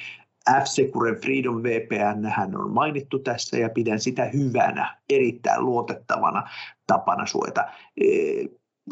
F-Secure 0.50 1.20
Freedom 1.20 1.62
VPN 1.62 2.26
hän 2.26 2.56
on 2.56 2.70
mainittu 2.70 3.18
tässä 3.18 3.58
ja 3.58 3.68
pidän 3.68 4.00
sitä 4.00 4.24
hyvänä, 4.24 4.96
erittäin 5.10 5.64
luotettavana 5.64 6.48
tapana 6.86 7.26
suojata 7.26 7.64
eh, 8.00 8.48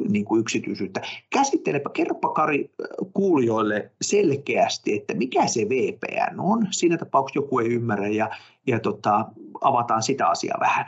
niin 0.09 0.25
kuin 0.25 0.41
yksityisyyttä. 0.41 1.01
Käsittelepä, 1.31 1.91
kerropa 1.95 2.33
Kari 2.33 2.71
kuulijoille 3.15 3.91
selkeästi, 4.01 4.97
että 4.97 5.15
mikä 5.15 5.47
se 5.47 5.61
VPN 5.61 6.41
on. 6.41 6.67
Siinä 6.71 6.99
tapauksessa 6.99 7.39
joku 7.39 7.59
ei 7.59 7.73
ymmärrä 7.73 8.09
ja, 8.09 8.31
ja 8.67 8.81
tota, 8.81 9.27
avataan 9.61 10.03
sitä 10.03 10.27
asiaa 10.27 10.59
vähän. 10.61 10.87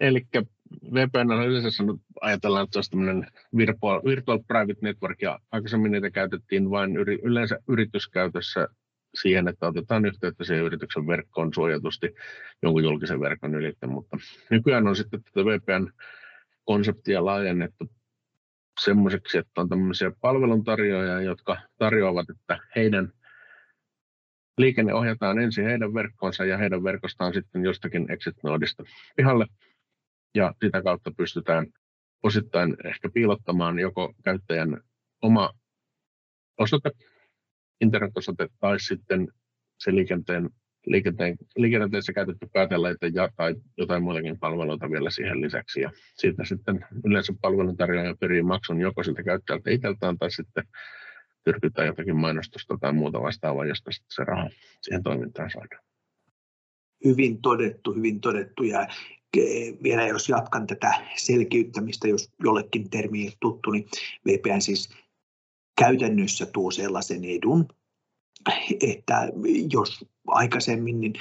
Eli 0.00 0.26
VPN 0.94 1.32
on 1.32 1.46
yleensä 1.46 1.70
sanonut, 1.70 2.00
ajatellaan, 2.20 2.64
että 2.64 2.82
se 2.82 2.90
tämmöinen 2.90 3.26
virtual, 3.56 4.00
virtual 4.04 4.38
private 4.46 4.80
network, 4.82 5.22
ja 5.22 5.38
aikaisemmin 5.52 5.92
niitä 5.92 6.10
käytettiin 6.10 6.70
vain 6.70 6.96
yri, 6.96 7.18
yleensä 7.22 7.58
yrityskäytössä 7.68 8.68
siihen, 9.20 9.48
että 9.48 9.66
otetaan 9.66 10.04
yhteyttä 10.04 10.44
siihen 10.44 10.64
yrityksen 10.64 11.06
verkkoon 11.06 11.54
suojatusti 11.54 12.14
jonkun 12.62 12.84
julkisen 12.84 13.20
verkon 13.20 13.54
ylitse, 13.54 13.86
mutta 13.86 14.16
nykyään 14.50 14.86
on 14.86 14.96
sitten 14.96 15.22
tätä 15.22 15.44
VPN 15.44 15.92
konseptia 16.66 17.24
laajennettu 17.24 17.90
semmoiseksi, 18.84 19.38
että 19.38 19.60
on 19.60 19.68
tämmöisiä 19.68 20.12
palveluntarjoajia, 20.20 21.20
jotka 21.20 21.56
tarjoavat, 21.78 22.30
että 22.30 22.58
heidän 22.76 23.12
liikenne 24.58 24.94
ohjataan 24.94 25.38
ensin 25.38 25.64
heidän 25.64 25.94
verkkoonsa 25.94 26.44
ja 26.44 26.58
heidän 26.58 26.84
verkostaan 26.84 27.34
sitten 27.34 27.64
jostakin 27.64 28.12
exit-noodista 28.12 28.84
pihalle. 29.16 29.46
Ja 30.34 30.54
sitä 30.64 30.82
kautta 30.82 31.10
pystytään 31.16 31.66
osittain 32.22 32.76
ehkä 32.84 33.10
piilottamaan 33.14 33.78
joko 33.78 34.14
käyttäjän 34.24 34.80
oma 35.22 35.50
osoite, 36.58 36.90
internetosoite 37.80 38.48
tai 38.60 38.80
sitten 38.80 39.28
se 39.78 39.94
liikenteen 39.94 40.50
liikenteen, 40.86 41.36
liikenteessä 41.56 42.12
käytetty 42.12 42.46
päätelaite 42.52 43.10
ja, 43.14 43.28
tai 43.36 43.54
jotain 43.76 44.02
muitakin 44.02 44.38
palveluita 44.38 44.90
vielä 44.90 45.10
siihen 45.10 45.40
lisäksi. 45.40 45.80
Ja 45.80 45.90
siitä 46.14 46.44
sitten 46.44 46.84
yleensä 47.04 47.34
palveluntarjoaja 47.40 48.14
perii 48.20 48.42
maksun 48.42 48.80
joko 48.80 49.02
siltä 49.02 49.22
käyttäjältä 49.22 49.70
itseltään 49.70 50.18
tai 50.18 50.30
sitten 50.30 50.64
tyrkytään 51.44 51.86
jotakin 51.86 52.16
mainostusta 52.16 52.78
tai 52.80 52.92
muuta 52.92 53.20
vastaavaa, 53.20 53.66
josta 53.66 53.92
sitten 53.92 54.14
se 54.14 54.24
raha 54.24 54.50
siihen 54.82 55.02
toimintaan 55.02 55.50
saadaan. 55.50 55.82
Hyvin 57.04 57.42
todettu, 57.42 57.92
hyvin 57.92 58.20
todettu. 58.20 58.62
Ja 58.62 58.88
vielä 59.82 60.06
jos 60.06 60.28
jatkan 60.28 60.66
tätä 60.66 60.94
selkiyttämistä, 61.16 62.08
jos 62.08 62.32
jollekin 62.44 62.90
termi 62.90 63.22
ei 63.22 63.32
tuttu, 63.40 63.70
niin 63.70 63.84
VPN 64.26 64.60
siis 64.60 64.88
käytännössä 65.78 66.46
tuo 66.46 66.70
sellaisen 66.70 67.24
edun, 67.24 67.68
että 68.80 69.28
jos 69.72 70.04
aikaisemmin 70.26 71.00
niin 71.00 71.14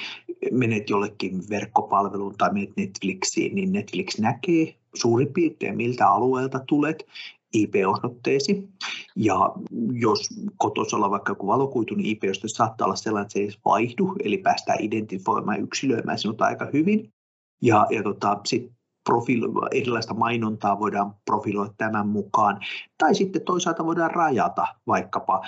menet 0.52 0.90
jollekin 0.90 1.50
verkkopalveluun 1.50 2.36
tai 2.38 2.54
menet 2.54 2.72
Netflixiin, 2.78 3.56
niin 3.56 3.72
Netflix 3.72 4.20
näkee 4.20 4.76
suurin 4.96 5.34
piirtein 5.34 5.78
miltä 5.78 6.08
alueelta 6.08 6.60
tulet, 6.68 7.06
IP-osoitteesi. 7.54 8.70
Ja 9.16 9.54
jos 9.92 10.30
kotossa 10.58 10.98
on 10.98 11.12
vaikka 11.12 11.32
joku 11.32 11.48
valokuitu, 11.48 11.96
niin 11.96 12.10
IP-osoite 12.10 12.48
saattaa 12.48 12.86
olla 12.86 12.96
sellainen, 12.96 13.26
että 13.26 13.34
se 13.34 13.40
ei 13.40 13.50
vaihdu, 13.66 14.16
eli 14.24 14.38
päästään 14.38 14.82
identifioimaan 14.82 15.58
ja 15.58 15.64
yksilöimään 15.64 16.20
sinut 16.20 16.42
aika 16.42 16.68
hyvin. 16.74 17.14
Ja, 17.62 17.88
ja 17.90 18.04
tota, 18.04 18.40
sitten 18.46 18.75
profiilo- 19.10 19.68
erilaista 19.72 20.14
mainontaa 20.14 20.80
voidaan 20.80 21.16
profiloida 21.26 21.74
tämän 21.78 22.08
mukaan, 22.08 22.60
tai 22.98 23.16
sitten 23.16 23.42
toisaalta 23.42 23.86
voidaan 23.86 24.12
rajata 24.12 24.68
vaikkapa 24.88 25.42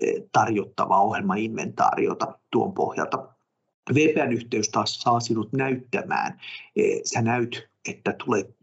eh, 0.00 0.22
tarjottavaa 0.32 1.00
ohjelmainventaariota 1.00 2.38
tuon 2.50 2.72
pohjalta. 2.72 3.33
VPN-yhteys 3.94 4.68
taas 4.68 5.00
saa 5.00 5.20
sinut 5.20 5.52
näyttämään. 5.52 6.40
Eh, 6.76 7.00
sä 7.04 7.22
näyt, 7.22 7.68
että 7.88 8.12
tulet, 8.24 8.56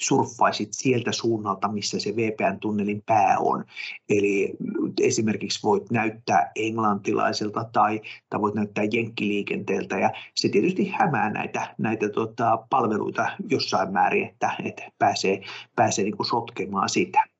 surffaisit 0.00 0.68
sieltä 0.72 1.12
suunnalta, 1.12 1.68
missä 1.68 1.98
se 1.98 2.16
VPN-tunnelin 2.16 3.02
pää 3.06 3.38
on. 3.38 3.64
Eli 4.08 4.56
esimerkiksi 5.00 5.62
voit 5.62 5.90
näyttää 5.90 6.52
englantilaiselta 6.56 7.64
tai, 7.72 8.00
tai 8.30 8.40
voit 8.40 8.54
näyttää 8.54 8.84
jenkkiliikenteeltä 8.92 9.98
ja 9.98 10.10
se 10.34 10.48
tietysti 10.48 10.88
hämää 10.88 11.30
näitä, 11.30 11.74
näitä 11.78 12.08
tota, 12.08 12.58
palveluita 12.70 13.30
jossain 13.48 13.92
määrin, 13.92 14.26
että, 14.26 14.50
että 14.64 14.82
pääsee, 14.98 15.40
pääsee 15.76 16.04
niin 16.04 16.26
sotkemaan 16.30 16.88
sitä 16.88 17.33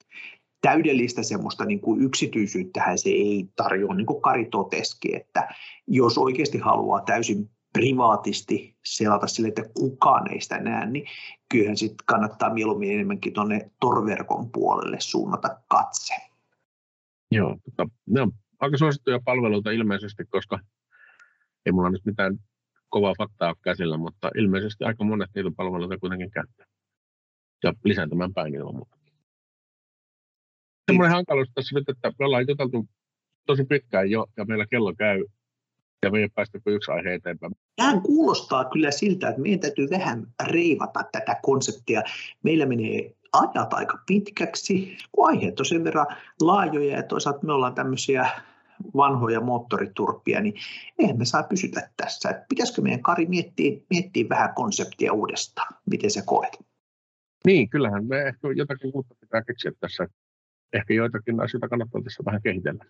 täydellistä 0.64 1.22
semmoista 1.22 1.64
niin 1.64 1.80
kuin 1.80 2.02
yksityisyyttähän 2.02 2.98
se 2.98 3.10
ei 3.10 3.48
tarjoa, 3.56 3.94
niin 3.94 4.06
kuin 4.06 4.22
Kari 4.22 4.44
totesi, 4.44 5.16
että 5.16 5.48
jos 5.86 6.18
oikeasti 6.18 6.58
haluaa 6.58 7.00
täysin 7.00 7.50
privaatisti 7.72 8.76
selata 8.84 9.26
sille, 9.26 9.48
että 9.48 9.62
kukaan 9.74 10.32
ei 10.32 10.40
sitä 10.40 10.60
näe, 10.60 10.86
niin 10.86 11.06
kyllähän 11.50 11.76
sitten 11.76 12.06
kannattaa 12.06 12.54
mieluummin 12.54 12.92
enemmänkin 12.92 13.32
tuonne 13.32 13.70
torverkon 13.80 14.50
puolelle 14.50 14.96
suunnata 15.00 15.48
katse. 15.68 16.14
Joo, 17.30 17.56
tota, 17.64 17.90
ne 18.06 18.20
on 18.20 18.32
aika 18.60 18.76
suosittuja 18.76 19.20
palveluita 19.24 19.70
ilmeisesti, 19.70 20.24
koska 20.24 20.58
ei 21.66 21.72
mulla 21.72 21.90
nyt 21.90 22.04
mitään 22.04 22.38
kovaa 22.88 23.14
faktaa 23.18 23.48
ole 23.48 23.56
käsillä, 23.62 23.96
mutta 23.96 24.30
ilmeisesti 24.36 24.84
aika 24.84 25.04
monet 25.04 25.30
niitä 25.34 25.50
palveluita 25.56 25.98
kuitenkin 25.98 26.30
käyttää. 26.30 26.66
Ja 27.62 27.72
lisääntämään 27.84 28.34
päin 28.34 28.54
ilman 28.54 28.74
muuta 28.74 29.03
semmoinen 30.86 31.14
hankaluus 31.14 31.48
tässä 31.54 31.74
nyt, 31.74 31.88
että 31.88 32.12
me 32.18 32.24
ollaan 32.24 32.44
juteltu 32.48 32.88
tosi 33.46 33.64
pitkään 33.64 34.10
jo 34.10 34.26
ja 34.36 34.44
meillä 34.44 34.66
kello 34.66 34.94
käy 34.94 35.24
ja 36.02 36.10
me 36.10 36.18
ei 36.18 36.24
ole 36.24 36.30
päästy 36.34 36.60
kuin 36.60 36.76
yksi 36.76 36.90
aihe 36.90 37.14
eteenpäin. 37.14 37.52
Tämä 37.76 38.00
kuulostaa 38.00 38.64
kyllä 38.64 38.90
siltä, 38.90 39.28
että 39.28 39.40
meidän 39.40 39.60
täytyy 39.60 39.90
vähän 39.90 40.26
reivata 40.46 41.04
tätä 41.12 41.36
konseptia. 41.42 42.02
Meillä 42.42 42.66
menee 42.66 43.14
ajat 43.32 43.74
aika 43.74 43.98
pitkäksi, 44.06 44.96
kun 45.12 45.28
aiheet 45.28 45.60
on 45.60 45.66
sen 45.66 45.84
verran 45.84 46.06
laajoja 46.40 46.96
ja 46.96 47.02
toisaalta 47.02 47.46
me 47.46 47.52
ollaan 47.52 47.74
tämmöisiä 47.74 48.28
vanhoja 48.96 49.40
moottoriturppia, 49.40 50.40
niin 50.40 50.54
eihän 50.98 51.18
me 51.18 51.24
saa 51.24 51.42
pysytä 51.42 51.90
tässä. 51.96 52.30
Että 52.30 52.46
pitäisikö 52.48 52.82
meidän 52.82 53.02
Kari 53.02 53.26
miettiä, 53.26 53.80
miettiä 53.90 54.28
vähän 54.28 54.54
konseptia 54.54 55.12
uudestaan? 55.12 55.74
Miten 55.90 56.10
sä 56.10 56.22
koet? 56.26 56.58
Niin, 57.46 57.68
kyllähän 57.68 58.06
me 58.06 58.22
ehkä 58.22 58.48
jotakin 58.56 58.90
uutta 58.94 59.14
pitää 59.20 59.42
keksiä 59.42 59.72
tässä 59.80 60.08
ehkä 60.74 60.94
joitakin 60.94 61.40
asioita 61.40 61.68
kannattaa 61.68 62.02
tässä 62.02 62.22
vähän 62.26 62.42
kehitellä. 62.42 62.84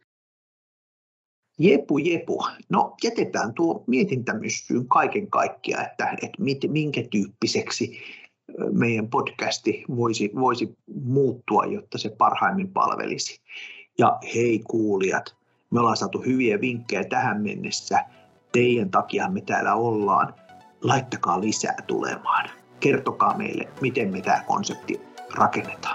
Jepu, 1.59 1.99
jepu. 1.99 2.47
No 2.69 2.95
jätetään 3.05 3.55
tuo 3.55 3.85
mietintämyssyyn 3.87 4.89
kaiken 4.89 5.31
kaikkiaan, 5.31 5.87
että, 5.87 6.17
että 6.23 6.43
mit, 6.43 6.59
minkä 6.69 7.03
tyyppiseksi 7.11 7.99
meidän 8.73 9.09
podcasti 9.09 9.85
voisi, 9.97 10.31
voisi 10.35 10.79
muuttua, 11.03 11.65
jotta 11.65 11.99
se 11.99 12.11
parhaimmin 12.19 12.73
palvelisi. 12.73 13.41
Ja 13.99 14.19
hei 14.35 14.59
kuulijat, 14.59 15.37
me 15.71 15.81
ollaan 15.81 15.97
saatu 15.97 16.23
hyviä 16.23 16.61
vinkkejä 16.61 17.05
tähän 17.05 17.43
mennessä. 17.43 18.05
Teidän 18.53 18.91
takia 18.91 19.29
me 19.29 19.41
täällä 19.41 19.75
ollaan. 19.75 20.35
Laittakaa 20.83 21.41
lisää 21.41 21.77
tulemaan. 21.87 22.51
Kertokaa 22.81 23.37
meille, 23.37 23.69
miten 23.81 24.13
me 24.13 24.21
tämä 24.21 24.45
konsepti 24.47 25.01
rakennetaan. 25.35 25.94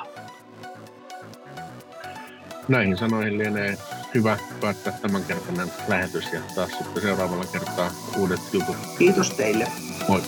Näihin 2.69 2.97
sanoihin 2.97 3.37
lienee 3.37 3.77
hyvä 4.15 4.37
päättää 4.61 4.93
tämänkertainen 5.01 5.71
lähetys 5.87 6.33
ja 6.33 6.41
taas 6.55 6.71
sitten 6.71 7.01
seuraavalla 7.01 7.45
kertaa 7.45 7.91
uudet 8.17 8.39
jutut. 8.53 8.75
Kiitos 8.97 9.33
teille. 9.33 9.67
Moi. 10.07 10.21